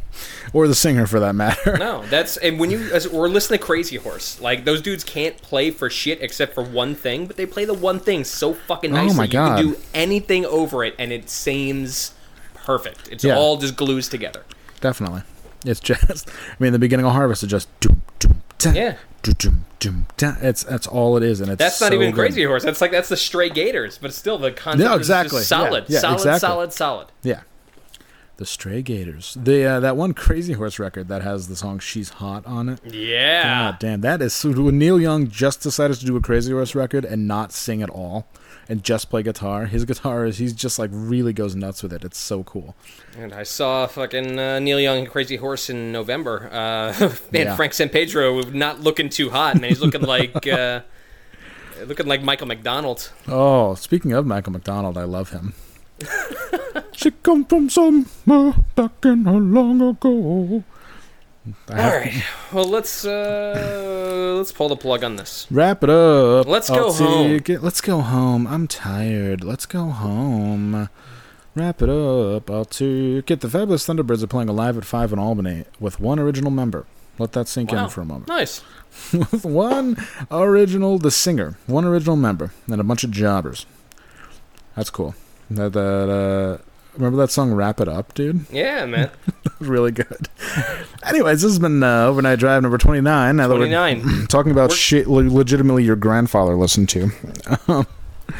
[0.52, 1.78] or the singer for that matter.
[1.78, 5.36] No, that's and when you as we're listening to Crazy Horse, like those dudes can't
[5.40, 8.92] play for shit except for one thing, but they play the one thing so fucking
[8.92, 9.16] Oh nicely.
[9.16, 9.56] my You God.
[9.58, 12.12] can do anything over it, and it seems
[12.54, 13.08] perfect.
[13.10, 13.36] It's Yeah.
[13.36, 14.42] all just glues together.
[14.80, 15.22] Definitely,
[15.64, 16.28] it's just.
[16.28, 18.96] I mean, the beginning of Harvest is just doom doom da, Yeah.
[19.22, 20.34] doom doom doom da.
[20.40, 22.20] It's that's all it is, and it's That's not so even good.
[22.20, 22.64] Crazy Horse.
[22.64, 25.38] That's like that's the Stray Gators, but still the concept No, is exactly.
[25.40, 26.38] just solid, Yeah, yeah, solid, exactly.
[26.40, 27.06] solid, solid.
[27.22, 27.40] Yeah.
[28.38, 29.36] The Stray Gators.
[29.40, 32.80] The uh, that one Crazy Horse record that has the song "She's Hot" on it.
[32.84, 33.70] Yeah.
[33.70, 34.50] God damn, that is so.
[34.50, 37.90] When Neil Young just decided to do a Crazy Horse record and not sing at
[37.90, 38.26] all,
[38.72, 39.66] and just play guitar.
[39.66, 42.04] His guitar is he's just like really goes nuts with it.
[42.04, 42.74] It's so cool.
[43.18, 46.48] And I saw fucking uh, Neil Young and Crazy Horse in November.
[46.50, 46.98] Uh,
[47.30, 47.54] man, Yeah.
[47.56, 49.68] Frank Sampedro not looking too hot, man.
[49.68, 50.80] He's looking like uh,
[51.86, 53.12] looking like Michael McDonald.
[53.28, 55.52] Oh, speaking of Michael McDonald, I love him.
[56.92, 60.64] she come from somewhere back in her long ago.
[61.70, 65.46] All right, well let's uh, let's pull the plug on this.
[65.50, 66.46] Wrap it up.
[66.46, 67.30] Let's I'll go home.
[67.32, 67.62] it.
[67.62, 68.46] Let's go home.
[68.46, 69.42] I'm tired.
[69.42, 70.88] Let's go home.
[71.56, 72.48] Wrap it up.
[72.48, 73.40] I'll take it.
[73.40, 76.86] The Fabulous Thunderbirds are playing a live at 5 in Albany with one original member.
[77.18, 77.84] Let that sink Wow.
[77.84, 78.28] in for a moment.
[78.28, 78.62] Nice.
[79.12, 79.96] With one
[80.30, 83.64] original, the singer, one original member, and a bunch of jobbers.
[84.76, 85.14] That's cool.
[85.50, 86.62] That, that uh,
[86.96, 88.46] remember that song "Wrap It Up," dude?
[88.50, 89.10] Yeah, man.
[89.66, 90.28] really good.
[91.04, 93.36] Anyways, this has been uh, overnight drive number twenty nine.
[93.36, 94.26] Now that we're 29.
[94.28, 97.10] talking about We're- shit le- legitimately your grandfather listened to.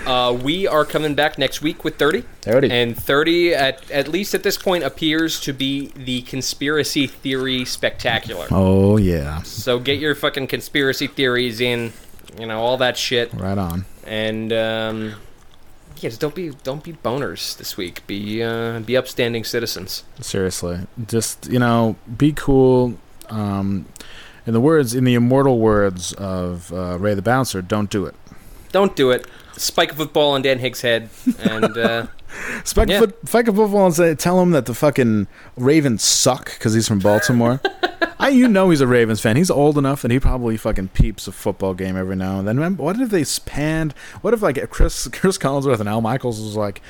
[0.06, 2.22] Uh, we are coming back next week with 30.
[2.40, 2.70] 30.
[2.70, 8.46] And 30, at, at least at this point, appears to be the conspiracy theory spectacular.
[8.50, 11.92] Oh yeah, So get your fucking conspiracy theories in,
[12.40, 13.34] you know, all that shit.
[13.34, 13.84] right on.
[14.06, 15.14] And, um,
[16.02, 18.06] yeah, just don't be don't be boners this week.
[18.06, 20.04] Be uh, be upstanding citizens.
[20.20, 22.98] Seriously, just you know, be cool.
[23.30, 23.86] Um,
[24.46, 28.14] in the words, in the immortal words of uh, Ray the Bouncer, don't do it.
[28.72, 29.26] Don't do it.
[29.56, 31.10] Spike a football on Dan Higgs' head,
[31.44, 32.06] and uh,
[32.64, 33.00] Spike, Yeah.
[33.00, 36.88] foot, Spike a football and say, tell him that the fucking Ravens suck because he's
[36.88, 37.60] from Baltimore.
[38.18, 39.36] I, you know, he's a Ravens fan.
[39.36, 42.56] He's old enough, and he probably fucking peeps a football game every now and then.
[42.56, 43.92] Remember, what if they spanned?
[44.20, 46.80] What if like Chris Chris Collinsworth and Al Michaels was like,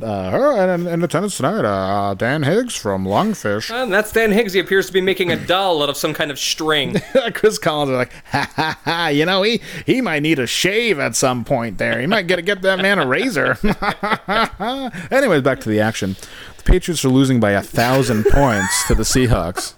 [0.00, 3.68] uh, her and in attendance tonight, uh, Dan Higgs from Lungfish.
[3.70, 4.52] and that's Dan Higgs.
[4.52, 6.96] He appears to be making a doll out of some kind of string.
[7.34, 10.98] Chris Collins was like, ha ha ha, you know, he, he might need a shave
[11.00, 12.00] at some point there.
[12.00, 13.58] He might get to get that man a razor.
[15.10, 16.16] Anyways, back to the action.
[16.58, 19.74] The Patriots are losing by a thousand points to the Seahawks.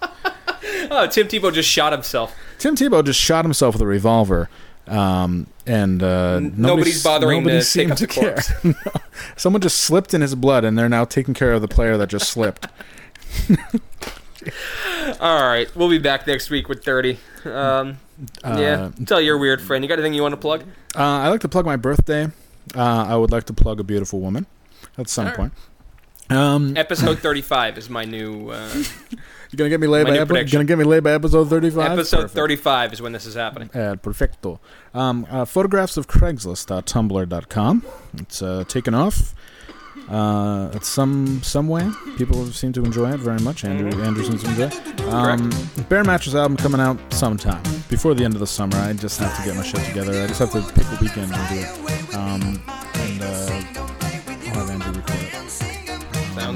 [0.91, 2.35] Oh, Tim Tebow just shot himself.
[2.59, 4.49] Tim Tebow just shot himself with a revolver.
[4.87, 8.35] Um, and uh, nobody's bothering to take up the to care.
[8.61, 8.99] corpse.
[9.35, 12.09] Someone just slipped in his blood, and they're now taking care of the player that
[12.09, 12.67] just slipped.
[15.19, 17.17] All right, we'll be back next week with 30.
[17.45, 17.97] Um,
[18.43, 19.83] yeah, tell your weird friend.
[19.83, 20.63] You got anything you want to plug?
[20.95, 22.25] Uh, I like to plug my birthday.
[22.75, 24.45] Uh, I would like to plug a beautiful woman
[24.97, 25.35] at some right.
[25.35, 25.53] point.
[26.29, 28.49] Um, Episode 35 is my new.
[28.49, 28.69] Uh,
[29.51, 30.57] You gonna get me laid by new epi- prediction.
[30.57, 31.91] gonna get me laid by episode thirty five.
[31.93, 33.69] episode 35 is when this is happening.
[33.73, 34.59] Uh, perfecto.
[34.93, 37.83] Um, uh, photographs of Craigslist.tumblr.com.
[38.17, 39.33] It's uh, taken off.
[40.09, 41.89] Uh, it's some some way.
[42.17, 43.63] People seem to enjoy it very much.
[43.63, 44.63] Andrew Andrew seems to enjoy.
[44.75, 45.01] it.
[45.13, 45.49] Um,
[45.87, 48.75] Bear Mattress album coming out sometime before the end of the summer.
[48.77, 50.21] I just have to get my shit together.
[50.23, 52.15] I just have to pick a weekend and do it.
[52.15, 52.61] Um,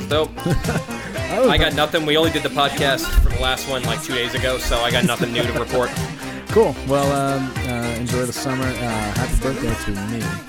[0.10, 1.50] Sounds dope.
[1.50, 2.06] I got nothing.
[2.06, 4.92] We only did the podcast for the last one like two days ago, so I
[4.92, 5.90] got nothing new to report.
[6.50, 6.76] Cool.
[6.88, 8.66] Well, um, uh, enjoy the summer.
[8.66, 10.49] Uh, happy birthday to me.